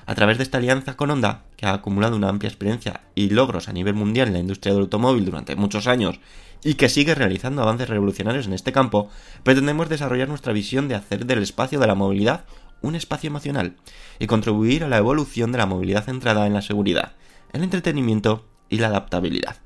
A 0.09 0.15
través 0.15 0.39
de 0.39 0.43
esta 0.43 0.57
alianza 0.57 0.97
con 0.97 1.11
Honda, 1.11 1.43
que 1.59 1.67
ha 1.67 1.75
acumulado 1.75 2.17
una 2.17 2.31
amplia 2.31 2.49
experiencia 2.49 3.03
y 3.15 3.29
logros 3.29 3.69
a 3.69 3.75
nivel 3.75 3.93
mundial 3.93 4.29
en 4.29 4.33
la 4.33 4.39
industria 4.39 4.73
del 4.73 4.85
automóvil 4.85 5.27
durante 5.27 5.55
muchos 5.55 5.87
años 5.87 6.19
y 6.65 6.75
que 6.75 6.89
sigue 6.89 7.15
realizando 7.15 7.61
avances 7.61 7.91
revolucionarios 7.91 8.47
en 8.47 8.55
este 8.55 8.73
campo, 8.73 9.11
pretendemos 9.43 9.91
desarrollar 9.91 10.27
nuestra 10.27 10.55
visión 10.55 10.89
de 10.89 10.95
hacer 10.95 11.27
del 11.27 11.43
espacio 11.43 11.79
de 11.79 11.87
la 11.87 11.95
movilidad 11.95 12.47
un 12.81 12.95
espacio 12.95 13.29
emocional 13.29 13.77
y 14.19 14.27
contribuir 14.27 14.83
a 14.83 14.89
la 14.89 14.97
evolución 14.97 15.53
de 15.53 15.59
la 15.59 15.67
movilidad 15.67 16.07
centrada 16.07 16.47
en 16.47 16.55
la 16.55 16.63
seguridad, 16.63 17.13
el 17.53 17.63
entretenimiento 17.63 18.47
y 18.71 18.79
la 18.79 18.87
adaptabilidad. 18.87 19.57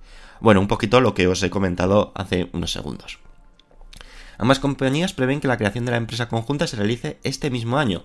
Bueno, 0.41 0.59
un 0.59 0.67
poquito 0.67 1.01
lo 1.01 1.15
que 1.15 1.29
os 1.29 1.41
he 1.45 1.51
comentado 1.51 2.11
hace 2.17 2.51
unos 2.53 2.73
segundos. 2.73 3.21
Ambas 4.39 4.59
compañías 4.59 5.13
prevén 5.13 5.39
que 5.39 5.47
la 5.47 5.57
creación 5.57 5.85
de 5.85 5.93
la 5.93 5.99
empresa 5.99 6.29
conjunta 6.29 6.67
se 6.67 6.75
realice 6.75 7.21
este 7.23 7.49
mismo 7.49 7.79
año. 7.79 8.03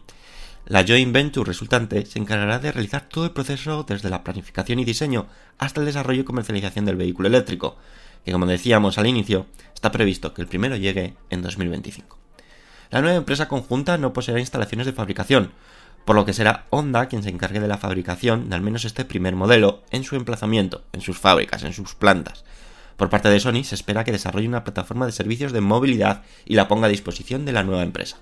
La 0.69 0.83
joint 0.85 1.13
venture 1.13 1.47
resultante 1.47 2.05
se 2.05 2.19
encargará 2.19 2.59
de 2.59 2.73
realizar 2.73 3.07
todo 3.07 3.23
el 3.23 3.31
proceso 3.31 3.85
desde 3.87 4.09
la 4.09 4.25
planificación 4.25 4.79
y 4.79 4.83
diseño 4.83 5.27
hasta 5.57 5.79
el 5.79 5.85
desarrollo 5.85 6.21
y 6.21 6.25
comercialización 6.25 6.83
del 6.83 6.97
vehículo 6.97 7.29
eléctrico, 7.29 7.77
que 8.25 8.33
como 8.33 8.45
decíamos 8.47 8.97
al 8.97 9.07
inicio, 9.07 9.45
está 9.73 9.93
previsto 9.93 10.33
que 10.33 10.41
el 10.41 10.49
primero 10.49 10.75
llegue 10.75 11.13
en 11.29 11.41
2025. 11.41 12.17
La 12.89 12.99
nueva 12.99 13.15
empresa 13.15 13.47
conjunta 13.47 13.97
no 13.97 14.11
poseerá 14.11 14.41
instalaciones 14.41 14.85
de 14.85 14.91
fabricación, 14.91 15.53
por 16.03 16.17
lo 16.17 16.25
que 16.25 16.33
será 16.33 16.65
Honda 16.69 17.07
quien 17.07 17.23
se 17.23 17.29
encargue 17.29 17.61
de 17.61 17.69
la 17.69 17.77
fabricación 17.77 18.49
de 18.49 18.55
al 18.57 18.61
menos 18.61 18.83
este 18.83 19.05
primer 19.05 19.37
modelo 19.37 19.83
en 19.91 20.03
su 20.03 20.17
emplazamiento, 20.17 20.83
en 20.91 20.99
sus 20.99 21.17
fábricas, 21.17 21.63
en 21.63 21.71
sus 21.71 21.95
plantas. 21.95 22.43
Por 22.97 23.09
parte 23.09 23.29
de 23.29 23.39
Sony 23.39 23.63
se 23.63 23.75
espera 23.75 24.03
que 24.03 24.11
desarrolle 24.11 24.49
una 24.49 24.65
plataforma 24.65 25.05
de 25.05 25.13
servicios 25.13 25.53
de 25.53 25.61
movilidad 25.61 26.23
y 26.43 26.55
la 26.55 26.67
ponga 26.67 26.87
a 26.87 26.89
disposición 26.89 27.45
de 27.45 27.53
la 27.53 27.63
nueva 27.63 27.83
empresa. 27.83 28.17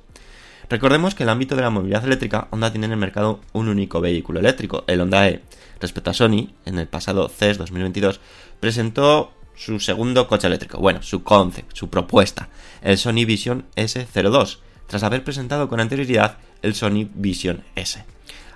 Recordemos 0.69 1.13
que 1.13 1.23
el 1.23 1.29
ámbito 1.29 1.55
de 1.55 1.61
la 1.61 1.69
movilidad 1.69 2.03
eléctrica, 2.03 2.47
Honda 2.51 2.71
tiene 2.71 2.87
en 2.87 2.93
el 2.93 2.97
mercado 2.97 3.39
un 3.53 3.69
único 3.69 4.01
vehículo 4.01 4.39
eléctrico, 4.39 4.83
el 4.87 5.01
Honda 5.01 5.27
E. 5.29 5.41
Respecto 5.79 6.09
a 6.09 6.13
Sony, 6.13 6.49
en 6.65 6.79
el 6.79 6.87
pasado 6.87 7.29
CES 7.29 7.57
2022, 7.59 8.19
presentó 8.59 9.31
su 9.55 9.79
segundo 9.79 10.27
coche 10.27 10.47
eléctrico, 10.47 10.79
bueno, 10.79 11.01
su 11.03 11.23
concept, 11.23 11.75
su 11.75 11.89
propuesta, 11.89 12.49
el 12.81 12.97
Sony 12.97 13.25
Vision 13.25 13.65
S02, 13.75 14.57
tras 14.87 15.03
haber 15.03 15.23
presentado 15.23 15.69
con 15.69 15.79
anterioridad 15.79 16.37
el 16.61 16.73
Sony 16.75 17.09
Vision 17.13 17.63
S. 17.75 18.03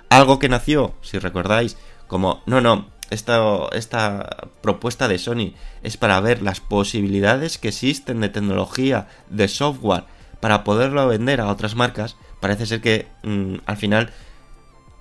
Algo 0.08 0.38
que 0.38 0.48
nació, 0.48 0.94
si 1.02 1.18
recordáis, 1.18 1.76
como, 2.08 2.42
no, 2.46 2.60
no, 2.60 2.88
esta, 3.10 3.40
esta 3.72 4.48
propuesta 4.62 5.06
de 5.06 5.18
Sony 5.18 5.54
es 5.82 5.96
para 5.96 6.20
ver 6.20 6.42
las 6.42 6.60
posibilidades 6.60 7.58
que 7.58 7.68
existen 7.68 8.20
de 8.20 8.28
tecnología, 8.28 9.08
de 9.28 9.46
software, 9.46 10.04
para 10.40 10.64
poderlo 10.64 11.06
vender 11.06 11.40
a 11.40 11.48
otras 11.48 11.76
marcas, 11.76 12.16
parece 12.40 12.66
ser 12.66 12.80
que 12.80 13.06
mm, 13.22 13.56
al 13.66 13.76
final 13.76 14.12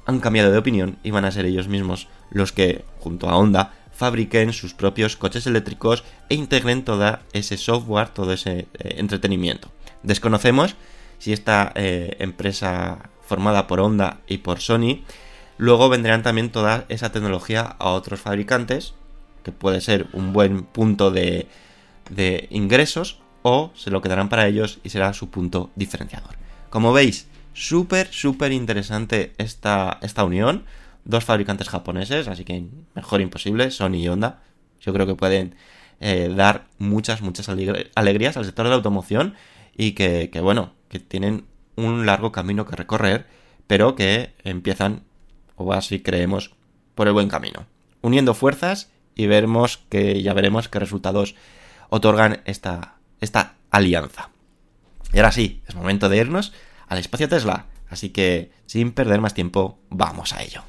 han 0.05 0.19
cambiado 0.19 0.51
de 0.51 0.57
opinión 0.57 0.97
y 1.03 1.11
van 1.11 1.25
a 1.25 1.31
ser 1.31 1.45
ellos 1.45 1.67
mismos 1.67 2.07
los 2.31 2.51
que, 2.51 2.83
junto 2.99 3.29
a 3.29 3.37
Honda, 3.37 3.73
fabriquen 3.93 4.53
sus 4.53 4.73
propios 4.73 5.17
coches 5.17 5.45
eléctricos 5.45 6.03
e 6.29 6.35
integren 6.35 6.83
todo 6.83 7.19
ese 7.33 7.57
software, 7.57 8.09
todo 8.09 8.33
ese 8.33 8.67
eh, 8.73 8.95
entretenimiento. 8.97 9.69
Desconocemos 10.03 10.75
si 11.17 11.33
esta 11.33 11.71
eh, 11.75 12.15
empresa 12.19 13.09
formada 13.21 13.67
por 13.67 13.81
Honda 13.81 14.21
y 14.25 14.37
por 14.37 14.61
Sony, 14.61 15.03
luego 15.57 15.89
vendrán 15.89 16.23
también 16.23 16.49
toda 16.49 16.85
esa 16.89 17.11
tecnología 17.11 17.61
a 17.77 17.89
otros 17.89 18.21
fabricantes, 18.21 18.93
que 19.43 19.51
puede 19.51 19.81
ser 19.81 20.07
un 20.13 20.33
buen 20.33 20.63
punto 20.63 21.11
de, 21.11 21.47
de 22.09 22.47
ingresos, 22.49 23.19
o 23.41 23.71
se 23.75 23.91
lo 23.91 24.01
quedarán 24.01 24.29
para 24.29 24.47
ellos 24.47 24.79
y 24.83 24.89
será 24.89 25.13
su 25.13 25.29
punto 25.29 25.71
diferenciador. 25.75 26.35
Como 26.69 26.93
veis, 26.93 27.27
súper, 27.53 28.07
súper 28.11 28.51
interesante 28.51 29.33
esta, 29.37 29.99
esta 30.01 30.23
unión 30.23 30.65
dos 31.05 31.25
fabricantes 31.25 31.69
japoneses, 31.69 32.27
así 32.27 32.45
que 32.45 32.65
mejor 32.93 33.21
imposible, 33.21 33.71
Sony 33.71 33.95
y 33.95 34.07
Honda. 34.07 34.41
Yo 34.79 34.93
creo 34.93 35.07
que 35.07 35.15
pueden 35.15 35.55
eh, 35.99 36.31
dar 36.33 36.65
muchas, 36.77 37.21
muchas 37.21 37.49
alegrías 37.49 38.37
al 38.37 38.45
sector 38.45 38.65
de 38.65 38.69
la 38.69 38.75
automoción 38.75 39.33
y 39.75 39.93
que, 39.93 40.29
bueno, 40.41 40.73
que 40.87 40.99
tienen 40.99 41.45
un 41.75 42.05
largo 42.05 42.31
camino 42.31 42.65
que 42.65 42.75
recorrer, 42.75 43.25
pero 43.65 43.95
que 43.95 44.33
empiezan, 44.43 45.03
o 45.55 45.73
así 45.73 46.01
creemos, 46.01 46.53
por 46.95 47.07
el 47.07 47.13
buen 47.13 47.27
camino. 47.27 47.65
Uniendo 48.01 48.33
fuerzas 48.33 48.91
y 49.15 49.27
veremos 49.27 49.77
que 49.89 50.21
ya 50.21 50.33
veremos 50.33 50.69
qué 50.69 50.79
resultados 50.79 51.35
otorgan 51.89 52.41
esta, 52.45 52.98
esta 53.21 53.55
alianza. 53.71 54.29
Y 55.13 55.17
ahora 55.17 55.31
sí, 55.31 55.61
es 55.67 55.75
momento 55.75 56.09
de 56.09 56.17
irnos 56.17 56.53
al 56.87 56.99
espacio 56.99 57.29
Tesla, 57.29 57.65
así 57.89 58.09
que 58.09 58.51
sin 58.65 58.91
perder 58.91 59.21
más 59.21 59.33
tiempo, 59.33 59.79
vamos 59.89 60.33
a 60.33 60.43
ello. 60.43 60.63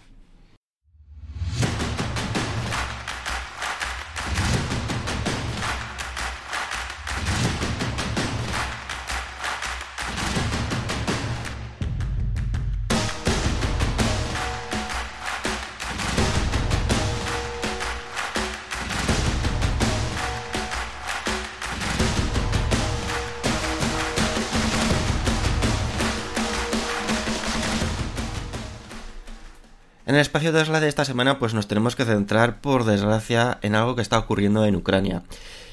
Espacio 30.21 30.53
Tesla 30.53 30.81
de 30.81 30.89
esta 30.89 31.05
semana 31.05 31.39
pues 31.39 31.55
nos 31.55 31.69
tenemos 31.69 31.97
que 31.97 32.05
centrar 32.05 32.61
por 32.61 32.85
desgracia 32.85 33.59
en 33.63 33.75
algo 33.75 33.97
que 33.97 34.03
está 34.03 34.19
ocurriendo 34.19 34.65
en 34.65 34.77
Ucrania. 34.77 35.23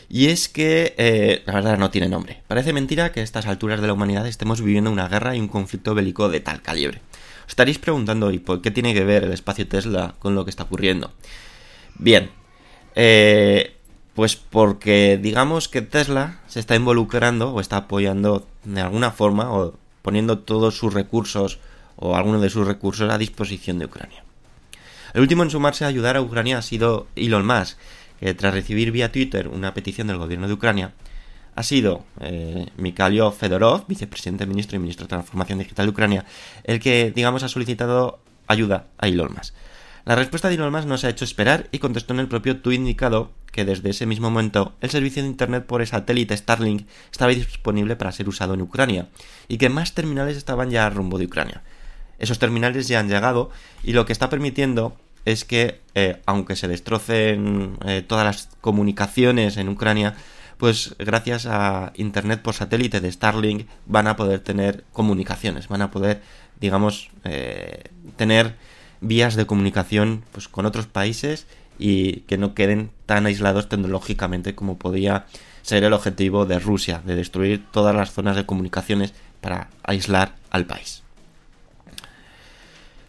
Y 0.10 0.28
es 0.28 0.48
que, 0.48 0.96
eh, 0.98 1.44
la 1.46 1.54
verdad, 1.54 1.78
no 1.78 1.92
tiene 1.92 2.08
nombre. 2.08 2.42
Parece 2.48 2.72
mentira 2.72 3.12
que 3.12 3.20
a 3.20 3.24
estas 3.24 3.46
alturas 3.46 3.82
de 3.82 3.88
la 3.88 3.94
humanidad 3.94 4.26
estemos 4.26 4.62
viviendo 4.62 4.92
una 4.92 5.10
guerra 5.10 5.36
y 5.36 5.40
un 5.40 5.50
conflicto 5.50 5.94
bélico 5.94 6.30
de 6.30 6.40
tal 6.40 6.62
calibre. 6.62 7.02
Os 7.46 7.50
estaréis 7.50 7.80
preguntando, 7.80 8.32
¿y 8.32 8.40
por 8.40 8.62
qué 8.62 8.72
tiene 8.72 8.94
que 8.94 9.04
ver 9.04 9.26
el 9.26 9.34
espacio 9.34 9.68
Tesla 9.68 10.16
con 10.20 10.34
lo 10.36 10.46
que 10.46 10.50
está 10.50 10.64
ocurriendo? 10.64 11.12
Bien, 11.96 12.30
eh, 12.96 13.76
pues 14.14 14.36
porque 14.36 15.20
digamos 15.22 15.68
que 15.68 15.82
Tesla 15.82 16.40
se 16.48 16.60
está 16.60 16.76
involucrando 16.76 17.54
o 17.54 17.60
está 17.60 17.78
apoyando 17.78 18.48
de 18.64 18.82
alguna 18.82 19.12
forma 19.12 19.52
o 19.52 19.74
poniendo 20.02 20.40
todos 20.40 20.78
sus 20.78 20.94
recursos 20.94 21.60
o 21.98 22.16
algunos 22.16 22.42
de 22.42 22.50
sus 22.50 22.66
recursos 22.66 23.12
a 23.12 23.18
disposición 23.18 23.80
de 23.80 23.86
Ucrania. 23.86 24.24
El 25.14 25.22
último 25.22 25.44
en 25.44 25.50
sumarse 25.50 25.86
a 25.86 25.88
ayudar 25.88 26.18
a 26.18 26.22
Ucrania 26.22 26.58
ha 26.58 26.62
sido 26.62 27.08
Elon 27.16 27.46
Musk, 27.46 27.78
que 28.20 28.34
tras 28.34 28.54
recibir 28.54 28.92
vía 28.92 29.12
Twitter 29.12 29.48
una 29.48 29.74
petición 29.74 30.08
del 30.08 30.18
gobierno 30.18 30.48
de 30.48 30.54
Ucrania, 30.54 30.94
ha 31.56 31.64
sido 31.64 32.06
eh, 32.20 32.68
Mikhailo 32.78 33.32
Fedorov, 33.32 33.88
vicepresidente, 33.88 34.46
ministro 34.46 34.76
y 34.76 34.80
ministro 34.80 35.06
de 35.06 35.10
Transformación 35.10 35.60
Digital 35.60 35.88
de 35.88 35.90
Ucrania, 35.90 36.26
el 36.64 36.80
que, 36.80 37.12
digamos, 37.16 37.42
ha 37.44 37.50
solicitado 37.50 38.20
ayuda 38.48 38.88
a 38.98 39.08
Elon 39.08 39.34
Musk. 39.34 39.56
La 40.06 40.16
respuesta 40.16 40.50
de 40.50 40.56
Elon 40.56 40.72
Musk 40.72 40.88
no 40.88 40.98
se 40.98 41.08
ha 41.08 41.10
hecho 41.10 41.26
esperar 41.26 41.68
y 41.72 41.80
contestó 41.80 42.14
en 42.14 42.20
el 42.20 42.28
propio 42.28 42.62
tuit 42.62 42.80
indicado 42.80 43.32
que 43.52 43.66
desde 43.66 43.90
ese 43.90 44.06
mismo 44.06 44.30
momento 44.30 44.76
el 44.82 44.90
servicio 44.92 45.24
de 45.24 45.30
Internet 45.30 45.66
por 45.66 45.86
satélite 45.86 46.38
Starlink 46.38 46.88
estaba 47.12 47.32
disponible 47.32 47.96
para 47.96 48.12
ser 48.12 48.30
usado 48.30 48.54
en 48.54 48.62
Ucrania 48.62 49.10
y 49.48 49.58
que 49.58 49.70
más 49.70 49.96
terminales 49.96 50.38
estaban 50.38 50.70
ya 50.70 50.86
a 50.86 50.90
rumbo 50.92 51.18
de 51.18 51.26
Ucrania. 51.26 51.64
Esos 52.20 52.40
terminales 52.40 52.88
ya 52.88 53.00
han 53.00 53.10
llegado 53.10 53.52
y 53.84 53.94
lo 53.94 54.06
que 54.06 54.14
está 54.14 54.30
permitiendo 54.30 54.96
es 55.26 55.44
que, 55.44 55.82
eh, 55.94 56.22
aunque 56.26 56.56
se 56.56 56.68
destrocen 56.68 57.78
eh, 57.86 58.02
todas 58.02 58.26
las 58.26 58.50
comunicaciones 58.62 59.58
en 59.58 59.68
Ucrania, 59.68 60.16
pues 60.58 60.96
gracias 61.00 61.46
a 61.46 61.92
Internet 61.96 62.42
por 62.42 62.56
satélite 62.56 63.02
de 63.02 63.12
Starlink 63.12 63.68
van 63.86 64.08
a 64.08 64.16
poder 64.16 64.40
tener 64.40 64.86
comunicaciones, 64.94 65.68
van 65.68 65.82
a 65.82 65.92
poder, 65.92 66.22
digamos, 66.60 67.10
eh, 67.26 67.92
tener 68.16 68.56
vías 69.02 69.36
de 69.36 69.46
comunicación 69.46 70.24
pues, 70.32 70.48
con 70.48 70.66
otros 70.66 70.88
países 70.88 71.46
y 71.78 72.22
que 72.22 72.38
no 72.38 72.56
queden 72.56 72.90
tan 73.06 73.26
aislados 73.26 73.70
tecnológicamente 73.70 74.56
como 74.56 74.78
podía 74.78 75.26
ser 75.62 75.84
el 75.84 75.94
objetivo 75.94 76.46
de 76.46 76.60
Rusia, 76.60 77.02
de 77.06 77.16
destruir 77.16 77.66
todas 77.72 77.94
las 77.94 78.12
zonas 78.12 78.36
de 78.36 78.46
comunicaciones 78.46 79.14
para 79.42 79.70
aislar 79.84 80.36
al 80.50 80.66
país. 80.66 81.04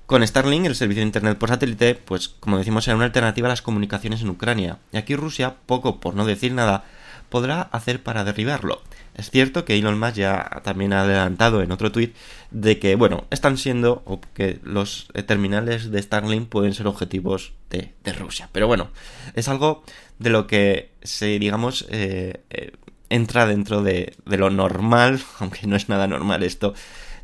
Con 0.08 0.26
Starlink, 0.26 0.64
el 0.64 0.74
servicio 0.74 1.02
de 1.02 1.06
Internet 1.06 1.36
por 1.36 1.50
satélite, 1.50 1.94
pues 1.94 2.28
como 2.28 2.56
decimos, 2.56 2.88
era 2.88 2.96
una 2.96 3.04
alternativa 3.04 3.46
a 3.46 3.50
las 3.50 3.60
comunicaciones 3.60 4.22
en 4.22 4.30
Ucrania. 4.30 4.78
Y 4.90 4.96
aquí 4.96 5.14
Rusia, 5.14 5.56
poco 5.66 6.00
por 6.00 6.14
no 6.14 6.24
decir 6.24 6.54
nada, 6.54 6.84
podrá 7.28 7.60
hacer 7.60 8.02
para 8.02 8.24
derribarlo. 8.24 8.80
Es 9.14 9.28
cierto 9.30 9.66
que 9.66 9.76
Elon 9.76 10.00
Musk 10.00 10.14
ya 10.14 10.62
también 10.64 10.94
ha 10.94 11.02
adelantado 11.02 11.60
en 11.60 11.72
otro 11.72 11.92
tuit 11.92 12.16
de 12.50 12.78
que, 12.78 12.94
bueno, 12.94 13.26
están 13.28 13.58
siendo, 13.58 14.02
o 14.06 14.18
que 14.32 14.60
los 14.62 15.08
terminales 15.26 15.90
de 15.90 16.00
Starlink 16.00 16.48
pueden 16.48 16.72
ser 16.72 16.86
objetivos 16.86 17.52
de, 17.68 17.92
Rusia. 18.14 18.48
Pero 18.50 18.66
bueno, 18.66 18.88
es 19.34 19.46
algo 19.48 19.84
de 20.18 20.30
lo 20.30 20.46
que 20.46 20.90
se, 21.02 21.38
digamos, 21.38 21.84
eh, 21.90 22.40
eh, 22.48 22.72
entra 23.10 23.46
dentro 23.46 23.82
de, 23.82 24.16
lo 24.24 24.48
normal, 24.48 25.20
aunque 25.38 25.66
no 25.66 25.76
es 25.76 25.90
nada 25.90 26.06
normal 26.06 26.42
esto, 26.44 26.72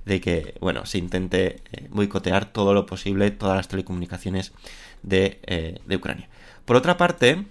de 0.04 0.20
que, 0.20 0.54
bueno, 0.60 0.86
se 0.86 0.98
intente 0.98 1.62
boicotear 1.90 2.52
todo 2.52 2.74
lo 2.74 2.86
posible 2.86 3.30
todas 3.30 3.56
las 3.56 3.68
telecomunicaciones 3.68 4.52
de, 5.02 5.80
de 5.86 5.96
Ucrania. 5.96 6.28
Por 6.64 6.76
otra 6.76 6.96
parte, 6.96 7.44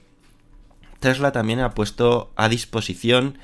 Tesla 1.00 1.32
también 1.32 1.60
ha 1.60 1.72
puesto 1.72 2.32
a 2.36 2.50
disposición 2.50 3.38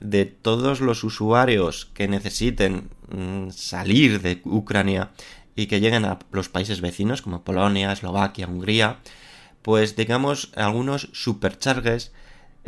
de 0.00 0.26
todos 0.26 0.80
los 0.80 1.04
usuarios 1.04 1.86
que 1.94 2.08
necesiten 2.08 2.90
mm, 3.10 3.50
salir 3.50 4.20
de 4.22 4.40
Ucrania 4.44 5.10
y 5.56 5.66
que 5.66 5.80
lleguen 5.80 6.04
a 6.04 6.18
los 6.30 6.48
países 6.48 6.80
vecinos 6.80 7.22
como 7.22 7.42
Polonia, 7.42 7.92
Eslovaquia, 7.92 8.46
Hungría, 8.46 8.98
pues 9.62 9.96
digamos 9.96 10.52
algunos 10.54 11.08
supercharges 11.12 12.12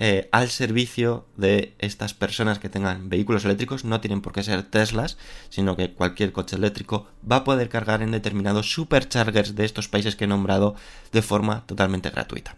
eh, 0.03 0.31
al 0.33 0.49
servicio 0.49 1.27
de 1.37 1.75
estas 1.79 2.15
personas 2.15 2.59
que 2.59 2.71
tengan 2.71 3.11
vehículos 3.11 3.45
eléctricos, 3.45 3.85
no 3.85 4.01
tienen 4.01 4.23
por 4.23 4.33
qué 4.33 4.43
ser 4.43 4.63
Teslas, 4.63 5.19
sino 5.51 5.77
que 5.77 5.93
cualquier 5.93 6.33
coche 6.33 6.57
eléctrico 6.57 7.07
va 7.31 7.37
a 7.37 7.45
poder 7.45 7.69
cargar 7.69 8.01
en 8.01 8.11
determinados 8.11 8.73
superchargers 8.73 9.57
de 9.57 9.67
estos 9.67 9.89
países 9.89 10.17
que 10.17 10.25
he 10.25 10.27
nombrado 10.27 10.75
de 11.13 11.21
forma 11.21 11.67
totalmente 11.67 12.09
gratuita. 12.09 12.57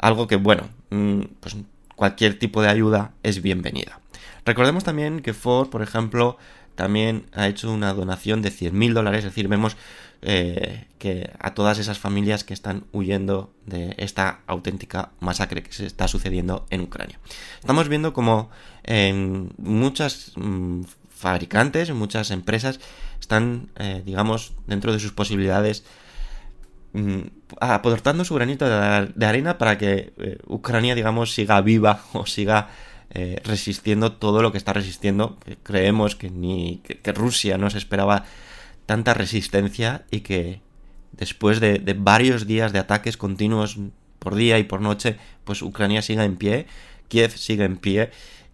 Algo 0.00 0.26
que, 0.26 0.34
bueno, 0.34 0.68
mm, 0.90 1.20
pues 1.38 1.56
cualquier 1.94 2.40
tipo 2.40 2.60
de 2.60 2.70
ayuda 2.70 3.12
es 3.22 3.40
bienvenida. 3.40 4.00
Recordemos 4.44 4.82
también 4.82 5.20
que 5.20 5.32
Ford, 5.32 5.68
por 5.68 5.80
ejemplo, 5.80 6.38
también 6.74 7.26
ha 7.32 7.48
hecho 7.48 7.72
una 7.72 7.92
donación 7.94 8.42
de 8.42 8.50
100.000 8.50 8.92
dólares, 8.92 9.18
es 9.20 9.24
decir, 9.24 9.48
vemos 9.48 9.76
eh, 10.22 10.86
que 10.98 11.30
a 11.38 11.52
todas 11.52 11.78
esas 11.78 11.98
familias 11.98 12.44
que 12.44 12.54
están 12.54 12.84
huyendo 12.92 13.52
de 13.66 13.94
esta 13.98 14.40
auténtica 14.46 15.10
masacre 15.20 15.62
que 15.62 15.72
se 15.72 15.84
está 15.84 16.08
sucediendo 16.08 16.66
en 16.70 16.80
Ucrania. 16.80 17.18
Estamos 17.60 17.88
viendo 17.88 18.14
como 18.14 18.48
en 18.84 19.52
muchas 19.58 20.32
mm, 20.36 20.84
fabricantes, 21.14 21.90
muchas 21.92 22.30
empresas 22.30 22.80
están, 23.20 23.68
eh, 23.76 24.02
digamos, 24.04 24.54
dentro 24.66 24.92
de 24.92 24.98
sus 24.98 25.12
posibilidades 25.12 25.84
mm, 26.94 27.20
aportando 27.60 28.24
su 28.24 28.34
granito 28.34 28.66
de, 28.66 29.26
arena 29.26 29.58
para 29.58 29.76
que 29.76 30.14
eh, 30.16 30.38
Ucrania, 30.46 30.94
digamos, 30.94 31.34
siga 31.34 31.60
viva 31.60 32.00
o 32.14 32.24
siga 32.24 32.68
eh, 33.16 33.40
resistiendo 33.44 34.12
todo 34.12 34.42
lo 34.42 34.50
que 34.50 34.58
está 34.58 34.72
resistiendo. 34.72 35.38
Creemos 35.62 36.16
que 36.16 36.30
ni 36.30 36.78
que, 36.78 37.12
Rusia 37.12 37.58
no 37.58 37.70
se 37.70 37.78
esperaba 37.78 38.24
tanta 38.86 39.14
resistencia 39.14 40.04
y 40.10 40.20
que 40.20 40.60
después 41.12 41.60
de, 41.60 41.78
varios 41.96 42.48
días 42.48 42.72
de 42.72 42.80
ataques 42.80 43.16
continuos 43.16 43.78
por 44.18 44.34
día 44.34 44.58
y 44.58 44.64
por 44.64 44.80
noche, 44.80 45.16
pues 45.44 45.62
Ucrania 45.62 46.02
siga 46.02 46.24
en 46.24 46.36
pie, 46.36 46.66
Kiev 47.06 47.30
sigue 47.36 47.64
en 47.64 47.76
pie, 47.76 48.10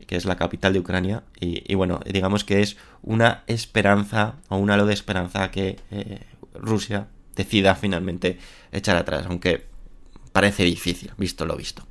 que 0.07 0.17
es 0.17 0.27
la 0.27 0.37
capital 0.37 0.75
de 0.75 0.81
Ucrania, 0.81 1.23
y, 1.41 1.75
bueno, 1.75 2.01
digamos 2.05 2.45
que 2.45 2.61
es 2.61 2.77
una 3.03 3.45
esperanza 3.47 4.35
o 4.49 4.57
un 4.59 4.71
halo 4.71 4.85
de 4.85 4.93
esperanza 4.93 5.51
que 5.51 5.79
eh, 5.91 6.21
Rusia 6.53 7.07
decida 7.35 7.77
finalmente 7.77 8.39
echar 8.73 8.97
atrás, 8.97 9.25
aunque 9.27 9.65
parece 10.33 10.65
difícil, 10.65 11.13
visto 11.17 11.47
lo 11.47 11.57
visto. 11.57 11.87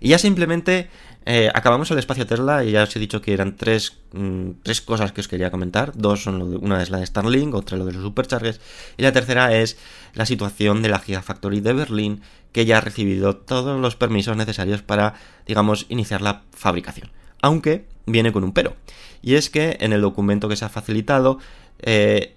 Y 0.00 0.10
ya 0.10 0.18
simplemente 0.18 0.88
eh, 1.26 1.50
acabamos 1.52 1.90
el 1.90 1.98
espacio 1.98 2.26
Tesla 2.26 2.64
y 2.64 2.72
ya 2.72 2.84
os 2.84 2.96
he 2.96 2.98
dicho 2.98 3.20
que 3.20 3.34
eran 3.34 3.56
tres, 3.56 3.98
mm, 4.12 4.50
tres 4.62 4.80
cosas 4.80 5.12
que 5.12 5.20
os 5.20 5.28
quería 5.28 5.50
comentar. 5.50 5.92
Dos 5.94 6.22
son 6.22 6.42
una 6.62 6.82
es 6.82 6.90
la 6.90 6.98
de 6.98 7.06
Starlink, 7.06 7.54
otra 7.54 7.76
lo 7.76 7.84
de 7.84 7.92
los 7.92 8.02
superchargers 8.02 8.60
y 8.96 9.02
la 9.02 9.12
tercera 9.12 9.54
es 9.54 9.76
la 10.14 10.26
situación 10.26 10.82
de 10.82 10.88
la 10.88 10.98
Gigafactory 10.98 11.60
de 11.60 11.72
Berlín 11.74 12.22
que 12.52 12.64
ya 12.64 12.78
ha 12.78 12.80
recibido 12.80 13.36
todos 13.36 13.80
los 13.80 13.96
permisos 13.96 14.36
necesarios 14.36 14.82
para, 14.82 15.14
digamos, 15.46 15.86
iniciar 15.88 16.22
la 16.22 16.42
fabricación. 16.52 17.10
Aunque 17.42 17.84
viene 18.06 18.32
con 18.32 18.42
un 18.42 18.52
pero. 18.52 18.74
Y 19.22 19.34
es 19.34 19.50
que 19.50 19.76
en 19.80 19.92
el 19.92 20.00
documento 20.00 20.48
que 20.48 20.56
se 20.56 20.64
ha 20.64 20.68
facilitado, 20.68 21.38
eh, 21.80 22.34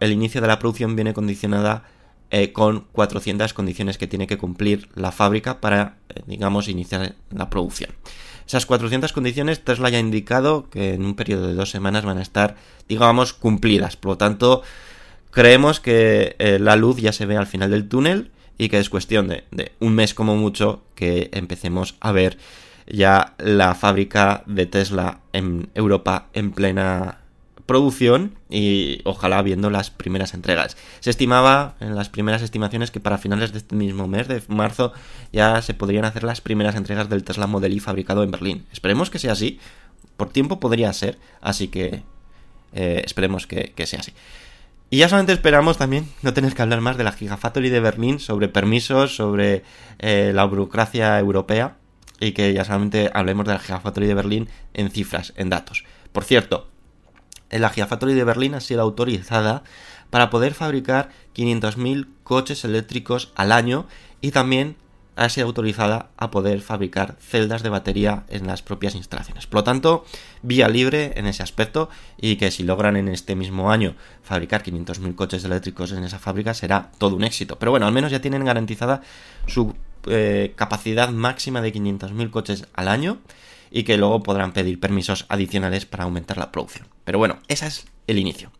el 0.00 0.12
inicio 0.12 0.40
de 0.40 0.48
la 0.48 0.58
producción 0.58 0.96
viene 0.96 1.14
condicionada 1.14 1.84
eh, 2.30 2.52
con 2.52 2.86
400 2.92 3.54
condiciones 3.54 3.98
que 3.98 4.06
tiene 4.06 4.26
que 4.26 4.38
cumplir 4.38 4.88
la 4.94 5.12
fábrica 5.12 5.60
para, 5.60 5.96
eh, 6.08 6.22
digamos, 6.26 6.68
iniciar 6.68 7.14
la 7.30 7.48
producción. 7.50 7.90
Esas 8.46 8.66
400 8.66 9.12
condiciones 9.12 9.64
Tesla 9.64 9.90
ya 9.90 9.98
ha 9.98 10.00
indicado 10.00 10.68
que 10.70 10.94
en 10.94 11.04
un 11.04 11.14
periodo 11.14 11.46
de 11.48 11.54
dos 11.54 11.70
semanas 11.70 12.04
van 12.04 12.18
a 12.18 12.22
estar, 12.22 12.56
digamos, 12.88 13.32
cumplidas. 13.32 13.96
Por 13.96 14.12
lo 14.12 14.18
tanto, 14.18 14.62
creemos 15.30 15.80
que 15.80 16.36
eh, 16.38 16.58
la 16.60 16.76
luz 16.76 16.96
ya 16.96 17.12
se 17.12 17.26
ve 17.26 17.36
al 17.36 17.46
final 17.46 17.70
del 17.70 17.88
túnel 17.88 18.30
y 18.58 18.68
que 18.68 18.78
es 18.78 18.90
cuestión 18.90 19.28
de, 19.28 19.44
de 19.50 19.72
un 19.80 19.94
mes 19.94 20.14
como 20.14 20.36
mucho 20.36 20.82
que 20.94 21.30
empecemos 21.32 21.96
a 22.00 22.12
ver 22.12 22.38
ya 22.86 23.34
la 23.38 23.74
fábrica 23.74 24.42
de 24.46 24.66
Tesla 24.66 25.20
en 25.32 25.68
Europa 25.74 26.28
en 26.32 26.52
plena 26.52 27.18
producción 27.66 28.38
y 28.48 29.00
ojalá 29.04 29.42
viendo 29.42 29.70
las 29.70 29.90
primeras 29.90 30.34
entregas. 30.34 30.76
Se 31.00 31.10
estimaba 31.10 31.74
en 31.80 31.94
las 31.94 32.08
primeras 32.08 32.42
estimaciones 32.42 32.90
que 32.90 33.00
para 33.00 33.18
finales 33.18 33.52
de 33.52 33.58
este 33.58 33.74
mismo 33.74 34.06
mes, 34.06 34.28
de 34.28 34.42
marzo, 34.48 34.92
ya 35.32 35.60
se 35.62 35.74
podrían 35.74 36.04
hacer 36.04 36.22
las 36.22 36.40
primeras 36.40 36.76
entregas 36.76 37.08
del 37.08 37.24
Tesla 37.24 37.46
Model 37.46 37.72
Y 37.72 37.80
fabricado 37.80 38.22
en 38.22 38.30
Berlín. 38.30 38.66
Esperemos 38.72 39.10
que 39.10 39.18
sea 39.18 39.32
así. 39.32 39.58
Por 40.16 40.30
tiempo 40.30 40.60
podría 40.60 40.92
ser, 40.92 41.18
así 41.40 41.68
que 41.68 42.02
eh, 42.72 43.02
esperemos 43.04 43.46
que, 43.46 43.74
sea 43.84 44.00
así. 44.00 44.12
Y 44.88 44.98
ya 44.98 45.08
solamente 45.08 45.32
esperamos 45.32 45.76
también 45.76 46.08
no 46.22 46.32
tener 46.32 46.54
que 46.54 46.62
hablar 46.62 46.80
más 46.80 46.96
de 46.96 47.04
la 47.04 47.12
Gigafactory 47.12 47.68
de 47.68 47.80
Berlín, 47.80 48.20
sobre 48.20 48.48
permisos, 48.48 49.16
sobre 49.16 49.64
eh, 49.98 50.30
la 50.32 50.44
burocracia 50.44 51.18
europea 51.18 51.76
y 52.20 52.32
que 52.32 52.52
ya 52.52 52.64
solamente 52.64 53.10
hablemos 53.12 53.46
de 53.46 53.52
la 53.54 53.58
Gigafactory 53.58 54.06
de 54.06 54.14
Berlín 54.14 54.48
en 54.74 54.90
cifras, 54.90 55.32
en 55.36 55.50
datos. 55.50 55.84
Por 56.12 56.24
cierto, 56.24 56.68
la 57.50 57.70
Gigafactory 57.70 58.14
de 58.14 58.24
Berlín 58.24 58.54
ha 58.54 58.60
sido 58.60 58.82
autorizada 58.82 59.62
para 60.10 60.30
poder 60.30 60.54
fabricar 60.54 61.10
500.000 61.34 62.08
coches 62.22 62.64
eléctricos 62.64 63.32
al 63.34 63.52
año 63.52 63.86
y 64.20 64.30
también 64.30 64.76
ha 65.16 65.30
sido 65.30 65.46
autorizada 65.46 66.10
a 66.18 66.30
poder 66.30 66.60
fabricar 66.60 67.16
celdas 67.18 67.62
de 67.62 67.70
batería 67.70 68.24
en 68.28 68.46
las 68.46 68.62
propias 68.62 68.94
instalaciones. 68.94 69.46
Por 69.46 69.60
lo 69.60 69.64
tanto, 69.64 70.04
vía 70.42 70.68
libre 70.68 71.14
en 71.16 71.26
ese 71.26 71.42
aspecto 71.42 71.88
y 72.18 72.36
que 72.36 72.50
si 72.50 72.62
logran 72.62 72.96
en 72.96 73.08
este 73.08 73.34
mismo 73.34 73.72
año 73.72 73.96
fabricar 74.22 74.62
500.000 74.62 75.14
coches 75.14 75.44
eléctricos 75.44 75.92
en 75.92 76.04
esa 76.04 76.18
fábrica 76.18 76.52
será 76.52 76.92
todo 76.98 77.16
un 77.16 77.24
éxito. 77.24 77.58
Pero 77.58 77.70
bueno, 77.70 77.86
al 77.86 77.92
menos 77.92 78.12
ya 78.12 78.20
tienen 78.20 78.44
garantizada 78.44 79.00
su 79.46 79.74
eh, 80.06 80.52
capacidad 80.54 81.08
máxima 81.08 81.62
de 81.62 81.72
500.000 81.72 82.30
coches 82.30 82.66
al 82.74 82.88
año 82.88 83.18
y 83.76 83.84
que 83.84 83.98
luego 83.98 84.22
podrán 84.22 84.54
pedir 84.54 84.80
permisos 84.80 85.26
adicionales 85.28 85.84
para 85.84 86.04
aumentar 86.04 86.38
la 86.38 86.50
producción. 86.50 86.88
Pero 87.04 87.18
bueno, 87.18 87.40
ese 87.46 87.66
es 87.66 87.84
el 88.06 88.18
inicio. 88.18 88.50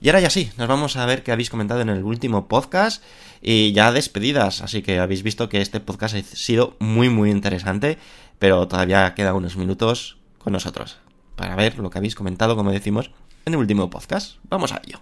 Y 0.00 0.08
ahora 0.08 0.20
ya 0.20 0.30
sí, 0.30 0.52
nos 0.56 0.68
vamos 0.68 0.96
a 0.96 1.04
ver 1.04 1.24
qué 1.24 1.32
habéis 1.32 1.50
comentado 1.50 1.80
en 1.80 1.88
el 1.88 2.04
último 2.04 2.46
podcast 2.46 3.02
y 3.42 3.72
ya 3.72 3.90
despedidas, 3.90 4.62
así 4.62 4.82
que 4.82 5.00
habéis 5.00 5.24
visto 5.24 5.48
que 5.48 5.60
este 5.60 5.80
podcast 5.80 6.14
ha 6.14 6.22
sido 6.22 6.76
muy 6.78 7.08
muy 7.08 7.32
interesante, 7.32 7.98
pero 8.38 8.68
todavía 8.68 9.14
queda 9.14 9.34
unos 9.34 9.56
minutos 9.56 10.16
con 10.38 10.52
nosotros 10.52 10.98
para 11.34 11.56
ver 11.56 11.80
lo 11.80 11.90
que 11.90 11.98
habéis 11.98 12.14
comentado, 12.14 12.54
como 12.54 12.70
decimos, 12.70 13.10
en 13.46 13.54
el 13.54 13.58
último 13.58 13.90
podcast. 13.90 14.36
Vamos 14.48 14.70
a 14.70 14.80
ello. 14.86 15.00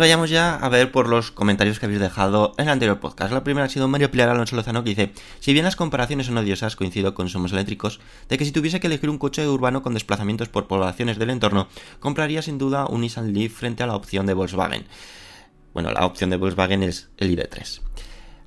Vayamos 0.00 0.30
ya 0.30 0.56
a 0.56 0.68
ver 0.70 0.90
por 0.90 1.08
los 1.08 1.30
comentarios 1.30 1.78
que 1.78 1.84
habéis 1.84 2.00
dejado 2.00 2.54
en 2.56 2.64
el 2.64 2.72
anterior 2.72 2.98
podcast. 2.98 3.32
La 3.32 3.44
primera 3.44 3.66
ha 3.66 3.68
sido 3.68 3.86
Mario 3.86 4.10
Pilar 4.10 4.30
Alonso 4.30 4.56
Lozano 4.56 4.82
que 4.82 4.90
dice, 4.90 5.12
si 5.40 5.52
bien 5.52 5.66
las 5.66 5.76
comparaciones 5.76 6.26
son 6.26 6.38
odiosas, 6.38 6.74
coincido 6.74 7.12
con 7.12 7.28
Somos 7.28 7.52
Eléctricos, 7.52 8.00
de 8.28 8.38
que 8.38 8.46
si 8.46 8.50
tuviese 8.50 8.80
que 8.80 8.86
elegir 8.86 9.10
un 9.10 9.18
coche 9.18 9.46
urbano 9.46 9.82
con 9.82 9.92
desplazamientos 9.92 10.48
por 10.48 10.66
poblaciones 10.66 11.18
del 11.18 11.28
entorno, 11.28 11.68
compraría 12.00 12.40
sin 12.40 12.56
duda 12.56 12.86
un 12.86 13.02
Nissan 13.02 13.34
Leaf 13.34 13.52
frente 13.52 13.82
a 13.82 13.86
la 13.86 13.94
opción 13.94 14.24
de 14.24 14.32
Volkswagen. 14.32 14.86
Bueno, 15.74 15.92
la 15.92 16.06
opción 16.06 16.30
de 16.30 16.36
Volkswagen 16.36 16.82
es 16.82 17.10
el 17.18 17.36
ID3. 17.36 17.80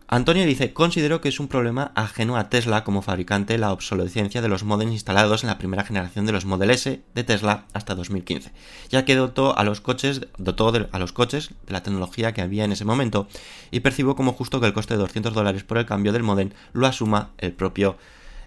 Antonio 0.08 0.46
dice, 0.46 0.74
considero 0.74 1.22
que 1.22 1.30
es 1.30 1.40
un 1.40 1.48
problema 1.48 1.92
ajeno 1.96 2.38
a 2.38 2.50
Tesla 2.50 2.84
como 2.84 3.02
fabricante 3.02 3.58
la 3.58 3.72
obsolescencia 3.72 4.42
de 4.42 4.48
los 4.48 4.64
modems 4.64 4.92
instalados 4.92 5.44
en 5.44 5.50
la 5.50 5.58
primera 5.58 5.84
generación 5.84 6.26
de 6.26 6.32
los 6.32 6.46
Model 6.46 6.72
S 6.72 7.02
de 7.14 7.24
Tesla 7.24 7.66
hasta 7.74 7.96
2015, 7.96 8.52
ya 8.90 9.06
que 9.06 9.16
dotó 9.16 9.58
a 9.58 9.64
los 9.64 9.82
coches, 9.82 10.22
dotó 10.38 10.72
a 10.92 11.00
los 11.00 11.14
coches 11.14 11.52
de 11.66 11.74
la 11.74 11.84
tecnología 11.84 12.34
que 12.34 12.42
había 12.42 12.66
en 12.66 12.72
ese 12.74 12.86
momento 12.86 13.28
y 13.72 13.80
percibo 13.80 14.16
como 14.16 14.34
justo 14.34 14.60
que 14.60 14.68
el 14.68 14.74
coste 14.74 14.94
de 14.94 15.00
200 15.00 15.34
dólares 15.34 15.64
por 15.64 15.78
el 15.78 15.86
cambio 15.86 16.12
del 16.14 16.24
modem 16.24 16.52
lo 16.74 16.86
asuma 16.86 17.32
el 17.38 17.54
propio 17.54 17.98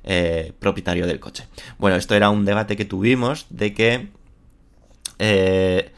eh, 0.08 0.52
propietario 0.60 1.06
del 1.06 1.18
coche. 1.18 1.48
Bueno, 1.78 1.96
esto 1.96 2.14
era 2.14 2.30
un 2.30 2.44
debate 2.44 2.76
que 2.76 2.84
tuvimos 2.84 3.46
de 3.50 3.74
que, 3.74 4.08
eh, 5.18 5.92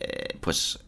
eh, 0.00 0.36
pues, 0.40 0.78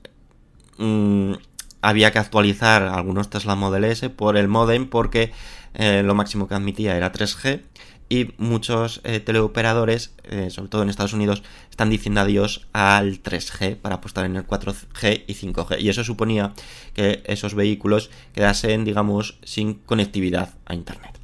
mm, 0.79 1.35
había 1.83 2.13
que 2.13 2.19
actualizar 2.19 2.85
algunos 2.85 3.29
Tesla 3.29 3.57
Model 3.57 3.85
S 3.85 4.09
por 4.09 4.37
el 4.37 4.49
modem 4.49 4.89
porque 4.89 5.33
eh, 5.75 6.03
lo 6.05 6.15
máximo 6.15 6.49
que 6.49 6.55
admitía 6.55 6.97
era 6.97 7.13
3G 7.13 7.63
y 8.09 8.35
muchos 8.37 9.01
eh, 9.05 9.21
teleoperadores, 9.21 10.15
eh, 10.25 10.51
sobre 10.51 10.69
todo 10.69 10.83
en 10.83 10.91
Estados 10.91 11.15
Unidos, 11.15 11.43
están 11.71 11.91
diciendo 11.91 12.21
adiós 12.21 12.69
al 12.73 13.23
3G 13.23 13.77
para 13.77 13.97
apostar 13.97 14.27
en 14.27 14.37
el 14.37 14.47
4G 14.47 15.25
y 15.27 15.35
5G. 15.35 15.81
Y 15.81 15.89
eso 15.89 16.05
suponía 16.05 16.53
que 16.95 17.23
esos 17.27 17.55
vehículos 17.55 18.11
quedasen, 18.35 18.85
digamos, 18.85 19.39
sin 19.43 19.75
conectividad 19.75 20.55
a 20.67 20.75
Internet. 20.75 21.19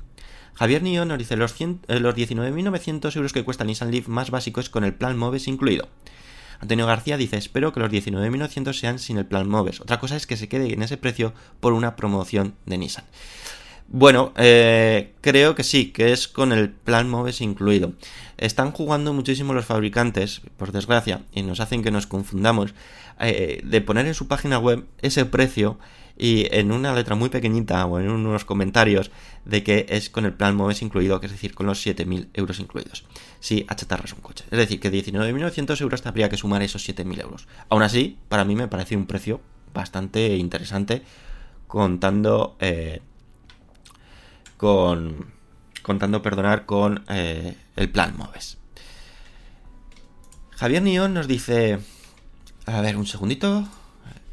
Javier 0.54 0.82
Nio 0.82 1.04
nos 1.04 1.18
dice 1.18 1.36
los, 1.36 1.54
los 1.60 2.14
19.900 2.16 3.14
euros 3.16 3.32
que 3.32 3.44
cuesta 3.44 3.64
el 3.64 3.68
Nissan 3.68 3.90
Leaf 3.90 4.08
más 4.08 4.30
básico 4.30 4.58
es 4.58 4.70
con 4.70 4.82
el 4.82 4.94
plan 4.94 5.16
MOVES 5.16 5.46
incluido. 5.46 5.88
Antonio 6.60 6.86
García 6.86 7.16
dice, 7.16 7.36
espero 7.36 7.72
que 7.72 7.80
los 7.80 7.90
19.900 7.90 8.72
sean 8.72 8.98
sin 8.98 9.18
el 9.18 9.26
plan 9.26 9.48
Moves. 9.48 9.80
Otra 9.80 10.00
cosa 10.00 10.16
es 10.16 10.26
que 10.26 10.36
se 10.36 10.48
quede 10.48 10.72
en 10.72 10.82
ese 10.82 10.96
precio 10.96 11.32
por 11.60 11.72
una 11.72 11.96
promoción 11.96 12.54
de 12.66 12.78
Nissan. 12.78 13.04
Bueno, 13.90 14.34
eh, 14.36 15.14
creo 15.22 15.54
que 15.54 15.64
sí, 15.64 15.92
que 15.92 16.12
es 16.12 16.28
con 16.28 16.52
el 16.52 16.70
plan 16.70 17.08
Moves 17.08 17.40
incluido. 17.40 17.94
Están 18.36 18.72
jugando 18.72 19.14
muchísimo 19.14 19.54
los 19.54 19.64
fabricantes, 19.64 20.42
por 20.58 20.72
desgracia, 20.72 21.22
y 21.32 21.42
nos 21.42 21.60
hacen 21.60 21.82
que 21.82 21.90
nos 21.90 22.06
confundamos, 22.06 22.74
eh, 23.18 23.62
de 23.64 23.80
poner 23.80 24.06
en 24.06 24.14
su 24.14 24.28
página 24.28 24.58
web 24.58 24.84
ese 25.00 25.24
precio 25.24 25.78
y 26.18 26.48
en 26.50 26.72
una 26.72 26.92
letra 26.92 27.14
muy 27.14 27.28
pequeñita 27.28 27.86
o 27.86 28.00
en 28.00 28.10
unos 28.10 28.44
comentarios 28.44 29.12
de 29.44 29.62
que 29.62 29.86
es 29.88 30.10
con 30.10 30.24
el 30.24 30.34
plan 30.34 30.56
MOVES 30.56 30.82
incluido, 30.82 31.20
que 31.20 31.26
es 31.26 31.32
decir, 31.32 31.54
con 31.54 31.66
los 31.66 31.86
7.000 31.86 32.28
euros 32.34 32.58
incluidos, 32.58 33.04
si 33.38 33.64
achatarras 33.68 34.12
un 34.12 34.20
coche. 34.20 34.44
Es 34.50 34.58
decir, 34.58 34.80
que 34.80 34.90
19.900 34.90 35.80
euros 35.80 36.02
te 36.02 36.08
habría 36.08 36.28
que 36.28 36.36
sumar 36.36 36.60
esos 36.62 36.86
7.000 36.86 37.22
euros. 37.22 37.46
Aún 37.68 37.82
así, 37.82 38.18
para 38.28 38.44
mí 38.44 38.56
me 38.56 38.66
parece 38.66 38.96
un 38.96 39.06
precio 39.06 39.40
bastante 39.72 40.36
interesante 40.36 41.02
contando 41.68 42.56
eh, 42.58 43.00
con 44.56 45.38
contando 45.82 46.20
perdonar 46.20 46.66
con 46.66 47.04
eh, 47.08 47.56
el 47.76 47.88
plan 47.90 48.14
MOVES. 48.16 48.58
Javier 50.56 50.82
Nión 50.82 51.14
nos 51.14 51.28
dice 51.28 51.78
a 52.66 52.80
ver 52.80 52.96
un 52.96 53.06
segundito 53.06 53.66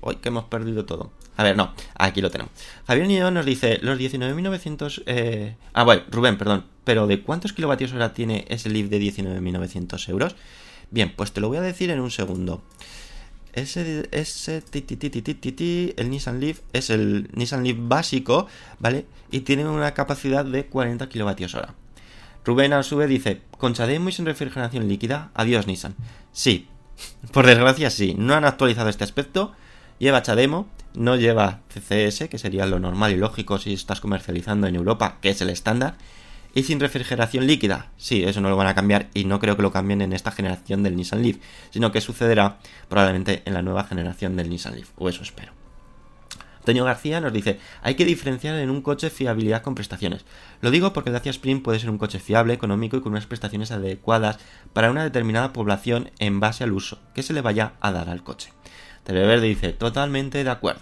hoy 0.02 0.18
que 0.18 0.30
hemos 0.30 0.46
perdido 0.46 0.86
todo 0.86 1.12
a 1.38 1.44
ver, 1.44 1.58
no, 1.58 1.74
aquí 1.96 2.22
lo 2.22 2.32
tenemos. 2.32 2.54
Javier 2.88 3.08
Nido 3.08 3.32
nos 3.32 3.46
dice, 3.46 3.80
los 3.82 4.00
19.900... 4.00 5.04
Eh... 5.06 5.56
Ah, 5.74 5.84
bueno, 5.84 6.04
Rubén, 6.10 6.38
perdón. 6.38 6.66
Pero 6.84 7.08
¿de 7.08 7.22
cuántos 7.22 7.54
kilovatios 7.54 7.94
hora 7.94 8.14
tiene 8.14 8.46
ese 8.48 8.70
Leaf 8.70 8.90
de 8.90 9.00
19.900 9.00 10.10
euros? 10.10 10.36
Bien, 10.92 11.14
pues 11.16 11.32
te 11.32 11.42
lo 11.42 11.48
voy 11.50 11.58
a 11.58 11.62
decir 11.62 11.90
en 11.90 12.00
un 12.00 12.12
segundo. 12.12 12.62
Ese, 13.54 14.08
ese 14.12 14.64
el 15.98 16.10
Nissan 16.10 16.40
Leaf 16.40 16.60
es 16.74 16.90
el 16.90 17.30
Nissan 17.34 17.64
Leaf 17.64 17.78
básico, 17.80 18.48
¿vale? 18.80 19.06
Y 19.32 19.42
tiene 19.42 19.66
una 19.66 19.94
capacidad 19.94 20.46
de 20.46 20.66
40 20.66 21.10
kilovatios 21.10 21.56
hora. 21.56 21.74
Rubén 22.44 22.74
al 22.74 22.84
sube 22.84 23.08
dice, 23.08 23.42
con 23.58 23.74
Chademo 23.74 24.10
y 24.10 24.12
sin 24.12 24.26
refrigeración 24.26 24.88
líquida, 24.88 25.32
adiós 25.34 25.68
Nissan. 25.68 25.96
Sí, 26.32 26.68
por 27.32 27.46
desgracia 27.46 27.90
sí, 27.90 28.14
no 28.18 28.36
han 28.36 28.46
actualizado 28.46 28.90
este 28.90 29.04
aspecto, 29.04 29.54
lleva 30.00 30.22
Chademo 30.22 30.68
no 30.98 31.16
lleva 31.16 31.62
CCS, 31.70 32.30
que 32.30 32.38
sería 32.38 32.66
lo 32.66 32.80
normal 32.80 33.12
y 33.14 33.18
lógico 33.18 33.58
si 33.58 33.74
estás 33.74 34.02
comercializando 34.02 34.68
en 34.68 34.76
Europa, 34.76 35.18
que 35.22 35.30
es 35.30 35.42
el 35.42 35.50
estándar, 35.50 35.96
y 36.54 36.64
sin 36.64 36.80
refrigeración 36.80 37.46
líquida. 37.46 37.92
Sí, 37.98 38.24
eso 38.24 38.42
no 38.42 38.50
lo 38.50 38.56
van 38.56 38.68
a 38.68 38.76
cambiar 38.76 39.10
y 39.14 39.26
no 39.26 39.40
creo 39.40 39.56
que 39.56 39.62
lo 39.62 39.72
cambien 39.72 40.02
en 40.02 40.14
esta 40.14 40.32
generación 40.32 40.84
del 40.84 40.96
Nissan 40.96 41.22
Leaf, 41.22 41.38
sino 41.70 41.92
que 41.92 42.02
sucederá 42.02 42.58
probablemente 42.88 43.44
en 43.46 43.54
la 43.54 43.62
nueva 43.62 43.84
generación 43.84 44.36
del 44.36 44.50
Nissan 44.50 44.76
Leaf, 44.76 44.90
o 44.96 45.10
eso 45.10 45.22
espero. 45.22 45.52
Antonio 46.66 46.86
García 46.86 47.22
nos 47.22 47.32
dice, 47.32 47.60
hay 47.84 47.94
que 47.94 48.06
diferenciar 48.06 48.56
en 48.56 48.72
un 48.72 48.82
coche 48.82 49.12
fiabilidad 49.12 49.62
con 49.62 49.76
prestaciones. 49.76 50.26
Lo 50.62 50.72
digo 50.72 50.94
porque 50.94 51.12
el 51.12 51.14
Dacia 51.14 51.30
Sprint 51.30 51.62
puede 51.62 51.78
ser 51.78 51.92
un 51.92 52.00
coche 52.00 52.18
fiable, 52.18 52.56
económico 52.56 52.98
y 52.98 53.02
con 53.02 53.12
unas 53.12 53.28
prestaciones 53.28 53.70
adecuadas 53.70 54.40
para 54.74 54.90
una 54.90 55.04
determinada 55.04 55.54
población 55.54 56.10
en 56.18 56.40
base 56.40 56.64
al 56.64 56.72
uso 56.72 56.98
que 57.14 57.22
se 57.22 57.34
le 57.34 57.42
vaya 57.42 57.74
a 57.82 57.92
dar 57.92 58.10
al 58.10 58.24
coche. 58.24 58.52
Televerde 59.06 59.48
dice, 59.48 59.72
totalmente 59.72 60.44
de 60.44 60.50
acuerdo. 60.50 60.82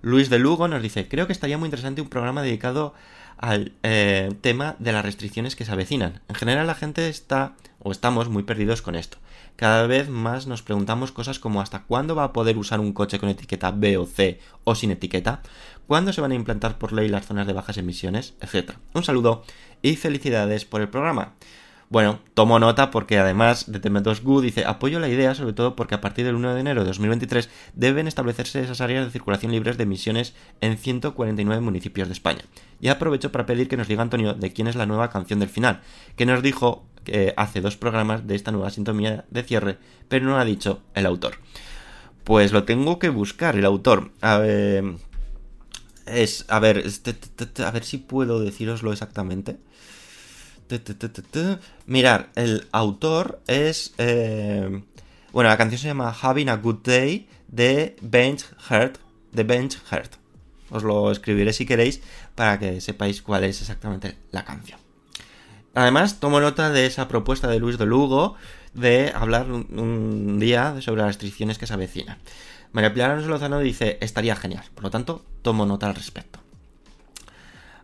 Luis 0.00 0.30
de 0.30 0.38
Lugo 0.38 0.68
nos 0.68 0.82
dice, 0.82 1.06
creo 1.06 1.26
que 1.26 1.34
estaría 1.34 1.58
muy 1.58 1.66
interesante 1.66 2.00
un 2.00 2.08
programa 2.08 2.42
dedicado 2.42 2.94
al 3.36 3.72
eh, 3.82 4.30
tema 4.40 4.74
de 4.78 4.92
las 4.92 5.04
restricciones 5.04 5.54
que 5.54 5.66
se 5.66 5.72
avecinan. 5.72 6.22
En 6.28 6.34
general 6.34 6.66
la 6.66 6.74
gente 6.74 7.08
está 7.08 7.54
o 7.78 7.92
estamos 7.92 8.30
muy 8.30 8.42
perdidos 8.42 8.80
con 8.80 8.94
esto. 8.94 9.18
Cada 9.56 9.86
vez 9.86 10.08
más 10.08 10.46
nos 10.46 10.62
preguntamos 10.62 11.12
cosas 11.12 11.38
como 11.38 11.60
hasta 11.60 11.82
cuándo 11.82 12.14
va 12.14 12.24
a 12.24 12.32
poder 12.32 12.56
usar 12.56 12.80
un 12.80 12.94
coche 12.94 13.18
con 13.18 13.28
etiqueta 13.28 13.70
B 13.70 13.98
o 13.98 14.06
C 14.06 14.40
o 14.64 14.74
sin 14.74 14.90
etiqueta, 14.90 15.42
cuándo 15.86 16.14
se 16.14 16.22
van 16.22 16.32
a 16.32 16.36
implantar 16.36 16.78
por 16.78 16.92
ley 16.92 17.08
las 17.08 17.26
zonas 17.26 17.46
de 17.46 17.52
bajas 17.52 17.76
emisiones, 17.76 18.34
etc. 18.40 18.72
Un 18.94 19.04
saludo 19.04 19.44
y 19.82 19.96
felicidades 19.96 20.64
por 20.64 20.80
el 20.80 20.88
programa. 20.88 21.34
Bueno, 21.88 22.18
tomo 22.34 22.58
nota 22.58 22.90
porque 22.90 23.18
además 23.18 23.70
de 23.70 23.80
TM2 23.80 24.22
Good 24.22 24.42
dice 24.42 24.64
apoyo 24.64 24.98
la 24.98 25.08
idea 25.08 25.36
sobre 25.36 25.52
todo 25.52 25.76
porque 25.76 25.94
a 25.94 26.00
partir 26.00 26.24
del 26.24 26.34
1 26.34 26.54
de 26.54 26.60
enero 26.60 26.80
de 26.80 26.88
2023 26.88 27.48
deben 27.74 28.08
establecerse 28.08 28.60
esas 28.60 28.80
áreas 28.80 29.04
de 29.04 29.12
circulación 29.12 29.52
libres 29.52 29.76
de 29.76 29.84
emisiones 29.84 30.34
en 30.60 30.78
149 30.78 31.60
municipios 31.60 32.08
de 32.08 32.14
España. 32.14 32.42
Y 32.80 32.88
aprovecho 32.88 33.30
para 33.30 33.46
pedir 33.46 33.68
que 33.68 33.76
nos 33.76 33.86
diga 33.86 34.02
Antonio 34.02 34.34
de 34.34 34.52
quién 34.52 34.66
es 34.66 34.74
la 34.74 34.86
nueva 34.86 35.10
canción 35.10 35.38
del 35.38 35.48
final, 35.48 35.80
que 36.16 36.26
nos 36.26 36.42
dijo 36.42 36.84
que 37.04 37.34
hace 37.36 37.60
dos 37.60 37.76
programas 37.76 38.26
de 38.26 38.34
esta 38.34 38.50
nueva 38.50 38.70
sintonía 38.70 39.24
de 39.30 39.44
cierre, 39.44 39.78
pero 40.08 40.26
no 40.26 40.38
ha 40.38 40.44
dicho 40.44 40.82
el 40.94 41.06
autor. 41.06 41.36
Pues 42.24 42.50
lo 42.52 42.64
tengo 42.64 42.98
que 42.98 43.10
buscar, 43.10 43.54
el 43.54 43.64
autor. 43.64 44.10
A 44.20 44.38
ver, 44.38 44.84
es, 46.06 46.44
a 46.48 46.58
ver, 46.58 46.84
a 47.64 47.70
ver 47.70 47.84
si 47.84 47.98
puedo 47.98 48.40
deciroslo 48.40 48.92
exactamente. 48.92 49.58
Mirar, 51.86 52.30
el 52.34 52.66
autor 52.72 53.40
es. 53.46 53.94
Eh, 53.98 54.82
bueno, 55.32 55.50
la 55.50 55.56
canción 55.56 55.80
se 55.80 55.88
llama 55.88 56.16
Having 56.20 56.48
a 56.48 56.56
Good 56.56 56.82
Day 56.82 57.28
de 57.48 57.96
Bench 58.00 58.44
Heart. 58.68 58.98
De 59.32 59.44
Bench 59.44 59.78
Heart. 59.90 60.14
Os 60.70 60.82
lo 60.82 61.10
escribiré 61.10 61.52
si 61.52 61.66
queréis 61.66 62.00
para 62.34 62.58
que 62.58 62.80
sepáis 62.80 63.22
cuál 63.22 63.44
es 63.44 63.60
exactamente 63.60 64.16
la 64.32 64.44
canción. 64.44 64.80
Además, 65.74 66.20
tomo 66.20 66.40
nota 66.40 66.70
de 66.70 66.86
esa 66.86 67.06
propuesta 67.06 67.48
de 67.48 67.58
Luis 67.58 67.76
de 67.76 67.84
Lugo 67.84 68.36
de 68.72 69.12
hablar 69.14 69.50
un, 69.50 70.38
día 70.38 70.80
sobre 70.80 71.02
las 71.02 71.08
restricciones 71.08 71.58
que 71.58 71.66
se 71.66 71.74
avecinan. 71.74 72.18
María 72.72 72.92
Pilar 72.92 73.20
Lozano 73.22 73.58
dice, 73.60 73.98
estaría 74.00 74.36
genial. 74.36 74.64
Por 74.74 74.84
lo 74.84 74.90
tanto, 74.90 75.24
tomo 75.42 75.66
nota 75.66 75.86
al 75.86 75.94
respecto. 75.94 76.40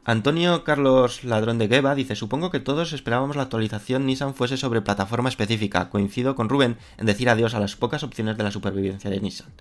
Antonio 0.04 0.64
Carlos 0.64 1.22
Ladrón 1.22 1.58
de 1.58 1.68
Gueva 1.68 1.94
dice, 1.94 2.16
supongo 2.16 2.50
que 2.50 2.58
todos 2.58 2.92
esperábamos 2.92 3.36
la 3.36 3.42
actualización 3.42 4.04
Nissan 4.04 4.34
fuese 4.34 4.56
sobre 4.56 4.82
plataforma 4.82 5.28
específica. 5.28 5.90
Coincido 5.90 6.34
con 6.34 6.48
Rubén 6.48 6.76
en 6.98 7.06
decir 7.06 7.30
adiós 7.30 7.54
a 7.54 7.60
las 7.60 7.76
pocas 7.76 8.02
opciones 8.02 8.36
de 8.36 8.42
la 8.42 8.50
supervivencia 8.50 9.10
de 9.10 9.20
Nissan. 9.20 9.52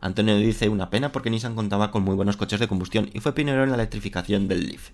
Antonio 0.00 0.36
dice 0.36 0.68
una 0.68 0.90
pena 0.90 1.10
porque 1.10 1.28
Nissan 1.28 1.56
contaba 1.56 1.90
con 1.90 2.04
muy 2.04 2.14
buenos 2.14 2.36
coches 2.36 2.60
de 2.60 2.68
combustión 2.68 3.10
y 3.12 3.18
fue 3.18 3.34
pionero 3.34 3.64
en 3.64 3.70
la 3.70 3.74
electrificación 3.74 4.46
del 4.46 4.68
Leaf. 4.68 4.90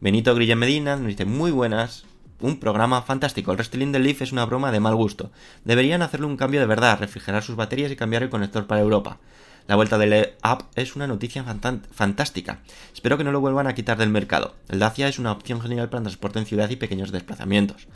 Benito 0.00 0.34
Grilla 0.34 0.56
Medina 0.56 0.96
nos 0.96 1.08
dice 1.08 1.26
muy 1.26 1.50
buenas, 1.50 2.06
un 2.40 2.58
programa 2.58 3.02
fantástico. 3.02 3.52
El 3.52 3.58
restyling 3.58 3.92
del 3.92 4.04
Leaf 4.04 4.22
es 4.22 4.32
una 4.32 4.46
broma 4.46 4.72
de 4.72 4.80
mal 4.80 4.94
gusto. 4.94 5.30
Deberían 5.66 6.00
hacerle 6.00 6.24
un 6.24 6.38
cambio 6.38 6.60
de 6.60 6.66
verdad, 6.66 6.98
refrigerar 6.98 7.42
sus 7.42 7.56
baterías 7.56 7.92
y 7.92 7.96
cambiar 7.96 8.22
el 8.22 8.30
conector 8.30 8.66
para 8.66 8.80
Europa. 8.80 9.18
La 9.66 9.74
vuelta 9.74 9.98
del 9.98 10.34
app 10.42 10.62
es 10.76 10.94
una 10.94 11.08
noticia 11.08 11.44
fantástica. 11.90 12.60
Espero 12.94 13.18
que 13.18 13.24
no 13.24 13.32
lo 13.32 13.40
vuelvan 13.40 13.66
a 13.66 13.74
quitar 13.74 13.98
del 13.98 14.10
mercado. 14.10 14.54
El 14.68 14.78
Dacia 14.78 15.08
es 15.08 15.18
una 15.18 15.32
opción 15.32 15.60
genial 15.60 15.88
para 15.88 16.02
transporte 16.02 16.38
en 16.38 16.46
ciudad 16.46 16.70
y 16.70 16.76
pequeños 16.76 17.10
desplazamientos. 17.10 17.88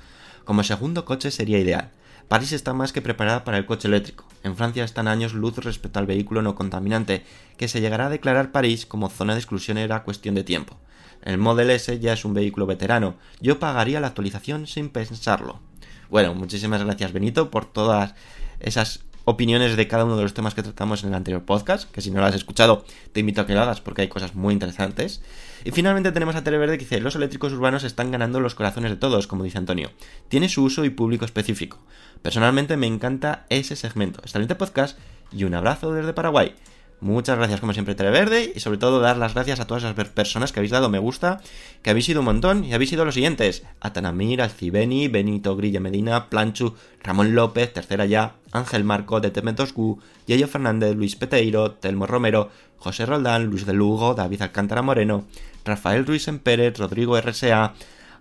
Como 0.45 0.65
segundo 0.65 1.05
coche 1.05 1.31
sería 1.31 1.59
ideal. 1.59 1.91
París 2.27 2.53
está 2.53 2.75
más 2.75 2.93
que 2.93 3.03
preparada 3.03 3.45
para 3.45 3.59
el 3.59 3.67
coche 3.67 3.87
eléctrico. 3.87 4.25
En 4.43 4.57
Francia 4.57 4.85
están 4.85 5.07
años 5.07 5.33
luz 5.33 5.57
respecto 5.59 5.99
al 6.01 6.07
vehículo 6.07 6.43
no 6.43 6.57
contaminante, 6.57 7.25
que 7.57 7.69
se 7.69 7.81
llegará 7.81 8.07
a 8.07 8.11
declarar 8.11 8.51
París 8.51 8.85
como 8.85 9.09
zona 9.09 9.35
de 9.35 9.41
exclusión 9.41 9.79
era 9.79 10.03
cuestión 10.03 10.35
de 10.35 10.45
tiempo. 10.45 10.77
El 11.23 11.39
Model 11.39 11.71
S 11.71 11.99
ya 12.01 12.15
es 12.15 12.25
un 12.25 12.35
vehículo 12.35 12.67
veterano. 12.67 13.15
Yo 13.41 13.59
pagaría 13.59 14.01
la 14.01 14.09
actualización 14.09 14.67
sin 14.67 14.89
pensarlo. 14.89 15.61
Bueno, 16.09 16.35
muchísimas 16.35 16.83
gracias 16.83 17.13
Benito 17.13 17.51
por 17.51 17.67
todas 17.67 18.15
esas 18.59 19.05
opiniones 19.25 19.77
de 19.77 19.89
cada 19.89 20.05
uno 20.05 20.17
de 20.17 20.23
los 20.23 20.35
temas 20.35 20.55
que 20.55 20.63
tratamos 20.63 21.03
en 21.03 21.11
el 21.11 21.15
anterior 21.15 21.45
podcast, 21.45 21.91
que 21.91 22.01
si 22.01 22.11
no 22.11 22.21
lo 22.21 22.27
has 22.27 22.35
escuchado 22.35 22.85
te 23.13 23.21
invito 23.21 23.41
a 23.41 23.47
que 23.47 23.55
lo 23.55 23.61
hagas 23.61 23.81
porque 23.81 24.03
hay 24.03 24.09
cosas 24.09 24.35
muy 24.35 24.53
interesantes. 24.53 25.23
Y 25.65 25.73
finalmente 25.73 26.13
tenemos 26.13 26.37
a 26.37 26.45
Televerde 26.45 26.79
que 26.79 26.85
dice, 26.85 27.01
los 27.01 27.17
eléctricos 27.17 27.53
urbanos 27.53 27.85
están 27.85 28.11
ganando 28.11 28.41
los 28.41 28.55
corazones 28.55 28.91
de 28.91 28.97
todos, 28.97 29.27
como 29.27 29.45
dice 29.45 29.59
Antonio. 29.59 29.91
Tiene 30.29 30.49
su 30.49 30.63
uso 30.63 30.85
y 30.85 30.91
público 30.91 31.25
específico. 31.25 31.79
Personalmente 32.23 32.77
me 32.77 32.87
encanta 32.87 33.47
ese 33.49 33.77
segmento. 33.77 34.21
Excelente 34.21 34.55
podcast 34.55 34.99
y 35.33 35.45
un 35.45 35.55
abrazo 35.55 35.93
desde 35.93 36.13
Paraguay. 36.13 36.55
Muchas 37.03 37.39
gracias 37.39 37.61
como 37.61 37.73
siempre 37.73 37.95
Televerde 37.95 38.53
y 38.55 38.61
sobre 38.61 38.77
todo 38.77 39.01
dar 39.01 39.17
las 39.17 39.33
gracias 39.33 39.59
a 39.59 39.67
todas 39.67 39.83
las 39.83 39.95
personas 39.95 40.53
que 40.53 40.61
habéis 40.61 40.73
dado 40.73 40.91
me 40.91 40.99
gusta, 40.99 41.41
que 41.83 41.89
habéis 41.89 42.05
sido 42.05 42.21
un 42.21 42.27
montón 42.27 42.63
y 42.63 42.75
habéis 42.75 42.91
sido 42.91 43.07
los 43.07 43.15
siguientes. 43.15 43.63
Atanamir, 43.81 44.43
Alcibeni, 44.43 45.09
Benito 45.09 45.57
Grilla 45.57 45.81
Medina, 45.81 46.29
Planchu, 46.29 46.75
Ramón 47.03 47.35
López, 47.35 47.73
Tercera 47.73 48.05
Ya, 48.05 48.35
Ángel 48.53 48.85
Marco, 48.85 49.21
de 49.21 49.31
Temetoscu, 49.31 49.99
Yayo 50.27 50.47
Fernández, 50.47 50.95
Luis 50.95 51.17
Peteiro, 51.17 51.71
Telmo 51.71 52.07
Romero, 52.07 52.51
José 52.77 53.07
Roldán, 53.07 53.47
Luis 53.47 53.65
de 53.65 53.73
Lugo, 53.73 54.13
David 54.13 54.43
Alcántara 54.43 54.83
Moreno, 54.83 55.25
Rafael 55.65 56.05
Ruiz 56.05 56.29
en 56.29 56.39
Pérez, 56.39 56.77
Rodrigo 56.77 57.19
RSA, 57.19 57.73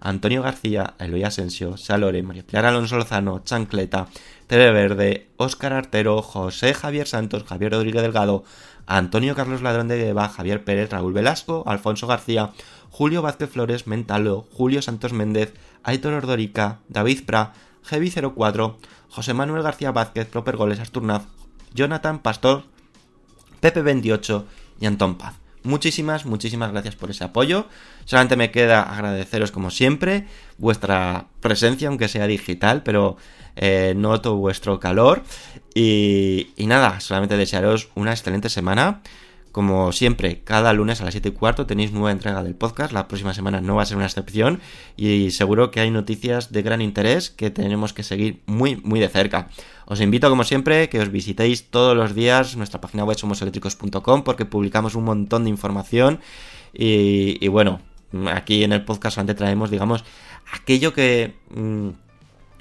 Antonio 0.02 0.42
García, 0.42 0.94
Eloy 1.00 1.24
Asensio, 1.24 1.76
Salore, 1.76 2.24
María 2.24 2.44
Pilar 2.44 2.66
Alonso 2.66 2.98
Lozano, 2.98 3.44
Chancleta, 3.44 4.08
Tere 4.48 4.72
Verde, 4.72 5.28
Óscar 5.38 5.74
Artero, 5.74 6.22
José 6.22 6.74
Javier 6.74 7.08
Santos, 7.08 7.44
Javier 7.44 7.74
Rodríguez 7.74 8.02
Delgado, 8.02 8.44
Antonio 8.90 9.36
Carlos 9.36 9.62
Ladrón 9.62 9.88
de 9.88 9.98
Gueva, 9.98 10.28
Javier 10.30 10.64
Pérez, 10.64 10.90
Raúl 10.90 11.14
Velasco, 11.14 11.64
Alfonso 11.68 12.08
García, 12.08 12.54
Julio 12.90 13.22
Vázquez 13.22 13.52
Flores, 13.52 13.86
Mentalo, 13.86 14.48
Julio 14.52 14.82
Santos 14.82 15.14
Méndez, 15.14 15.54
Aitor 15.84 16.14
Ordorica, 16.14 16.80
David 16.88 17.24
Pra, 17.26 17.54
Heavy04, 17.88 18.78
José 19.10 19.34
Manuel 19.36 19.62
García 19.62 19.92
Vázquez, 19.92 20.28
Proper 20.28 20.58
Goles 20.58 20.80
Asturnaz, 20.80 21.28
Jonathan 21.72 22.18
Pastor, 22.18 22.64
Pepe28 23.62 24.46
y 24.82 24.88
Antón 24.88 25.20
Paz. 25.20 25.36
Muchísimas, 25.64 26.26
muchísimas 26.26 26.72
gracias 26.72 26.96
por 26.96 27.12
ese 27.12 27.24
apoyo. 27.24 27.68
Solamente 28.06 28.38
me 28.38 28.52
queda 28.52 28.84
agradeceros 28.84 29.52
como 29.52 29.72
siempre 29.72 30.26
vuestra 30.58 31.28
presencia, 31.42 31.90
aunque 31.90 32.08
sea 32.08 32.28
digital, 32.28 32.82
pero 32.84 33.18
eh, 33.56 33.94
noto 33.96 34.36
vuestro 34.36 34.80
calor. 34.80 35.24
Y, 35.76 36.50
y 36.56 36.66
nada, 36.68 37.00
solamente 37.02 37.36
desearos 37.38 37.90
una 37.96 38.12
excelente 38.12 38.50
semana. 38.50 39.02
Como 39.52 39.92
siempre, 39.92 40.42
cada 40.44 40.74
lunes 40.74 41.02
a 41.02 41.06
las 41.06 41.14
7 41.14 41.30
y 41.30 41.32
cuarto 41.32 41.66
tenéis 41.66 41.92
nueva 41.92 42.12
entrega 42.12 42.44
del 42.44 42.54
podcast. 42.54 42.94
La 42.94 43.08
próxima 43.08 43.34
semana 43.34 43.62
no 43.62 43.76
va 43.76 43.84
a 43.84 43.86
ser 43.86 43.98
una 43.98 44.06
excepción. 44.06 44.60
Y 44.96 45.32
seguro 45.32 45.72
que 45.72 45.80
hay 45.80 45.90
noticias 45.90 46.52
de 46.52 46.62
gran 46.62 46.82
interés 46.82 47.32
que 47.32 47.50
tenemos 47.50 47.92
que 47.94 48.04
seguir 48.04 48.42
muy, 48.46 48.76
muy 48.78 49.00
de 49.00 49.10
cerca. 49.10 49.50
Os 49.86 50.02
invito, 50.02 50.30
como 50.30 50.44
siempre, 50.44 50.88
que 50.88 51.00
os 51.00 51.12
visitéis 51.12 51.72
todos 51.72 51.98
los 51.98 52.14
días 52.14 52.56
nuestra 52.58 52.80
página 52.80 53.06
web 53.06 53.18
somoseléctricos.com 53.18 54.24
porque 54.24 54.46
publicamos 54.46 54.94
un 54.94 55.06
montón 55.06 55.46
de 55.46 55.50
información. 55.50 56.20
Y, 56.72 57.48
bueno, 57.48 57.82
aquí 58.32 58.64
en 58.64 58.72
el 58.72 58.86
podcast 58.86 59.16
solamente 59.16 59.34
traemos, 59.34 59.72
digamos, 59.72 60.06
aquello 60.54 60.94
que. 60.94 61.34
Mm, 61.56 61.90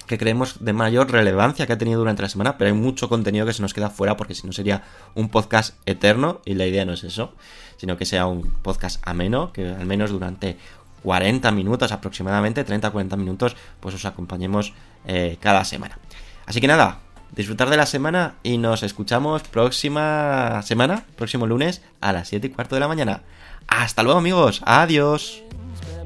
que 0.09 0.17
creemos 0.17 0.55
de 0.59 0.73
mayor 0.73 1.11
relevancia 1.11 1.67
que 1.67 1.73
ha 1.73 1.77
tenido 1.77 1.99
durante 1.99 2.23
la 2.23 2.29
semana, 2.29 2.57
pero 2.57 2.69
hay 2.69 2.73
mucho 2.73 3.07
contenido 3.09 3.45
que 3.45 3.53
se 3.53 3.61
nos 3.61 3.75
queda 3.75 3.91
fuera 3.91 4.17
porque 4.17 4.33
si 4.33 4.47
no 4.47 4.53
sería 4.53 4.81
un 5.13 5.29
podcast 5.29 5.75
eterno 5.85 6.41
y 6.45 6.55
la 6.55 6.65
idea 6.65 6.83
no 6.83 6.93
es 6.93 7.03
eso, 7.03 7.35
sino 7.77 7.95
que 7.95 8.05
sea 8.05 8.25
un 8.25 8.41
podcast 8.41 8.99
ameno, 9.07 9.53
que 9.53 9.69
al 9.69 9.85
menos 9.85 10.09
durante 10.09 10.57
40 11.03 11.51
minutos 11.51 11.91
aproximadamente, 11.91 12.65
30-40 12.65 13.17
minutos, 13.17 13.55
pues 13.79 13.93
os 13.93 14.03
acompañemos 14.05 14.73
eh, 15.05 15.37
cada 15.39 15.63
semana. 15.63 15.99
Así 16.47 16.59
que 16.59 16.65
nada, 16.65 17.01
disfrutar 17.35 17.69
de 17.69 17.77
la 17.77 17.85
semana 17.85 18.33
y 18.41 18.57
nos 18.57 18.81
escuchamos 18.81 19.43
próxima 19.43 20.59
semana, 20.63 21.05
próximo 21.17 21.45
lunes 21.45 21.83
a 22.01 22.13
las 22.13 22.29
7 22.29 22.47
y 22.47 22.49
cuarto 22.49 22.73
de 22.73 22.81
la 22.81 22.87
mañana. 22.87 23.21
Hasta 23.67 24.01
luego 24.01 24.17
amigos, 24.17 24.63
adiós. 24.65 25.43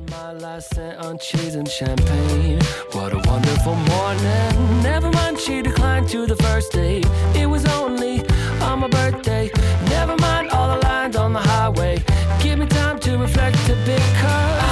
My 0.10 0.32
life 0.34 0.64
spent 0.64 0.97
on 0.99 1.18
cheese 1.18 1.56
and 1.56 1.68
champagne. 1.68 2.60
What 2.91 3.14
a 3.14 3.18
wonderful 3.30 3.76
morning. 3.76 4.82
Never 4.82 5.10
mind, 5.12 5.39
she 5.39 5.62
declined 5.62 6.10
to 6.10 6.26
the 6.26 6.36
first 6.36 6.72
date. 6.72 7.06
It 7.36 7.47
was 7.47 7.66
only 7.66 8.28
on 8.62 8.80
my 8.80 8.88
birthday. 8.88 9.51
Never 9.89 10.16
mind 10.18 10.49
all 10.49 10.76
the 10.76 10.86
lines 10.86 11.16
on 11.16 11.34
the 11.34 11.39
highway. 11.39 12.04
Give 12.41 12.60
me 12.60 12.66
time 12.66 12.99
to 12.99 13.18
reflect 13.18 13.58
a 13.70 13.76
bit, 13.86 14.01
cause 14.22 14.62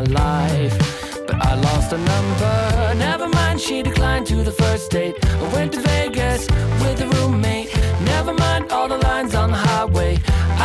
my 0.00 0.12
life. 0.12 0.76
But 1.26 1.36
I 1.46 1.54
lost 1.54 1.92
a 1.92 1.98
number. 1.98 2.94
Never 2.96 3.28
mind, 3.28 3.60
she 3.60 3.82
declined 3.82 4.26
to 4.28 4.36
the 4.42 4.52
first 4.52 4.90
date. 4.90 5.16
I 5.24 5.54
went 5.54 5.72
to 5.74 5.80
Vegas 5.80 6.48
with 6.82 7.00
a 7.00 7.08
roommate. 7.16 7.74
Never 8.02 8.32
mind 8.32 8.72
all 8.72 8.88
the 8.88 8.98
lines 8.98 9.34
on 9.34 9.50
the 9.50 9.56
highway. 9.56 10.18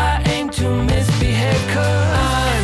I 0.07 0.21
aim 0.27 0.49
to 0.51 0.83
misbehave, 0.83 1.73
cause 1.73 2.15
just 2.15 2.54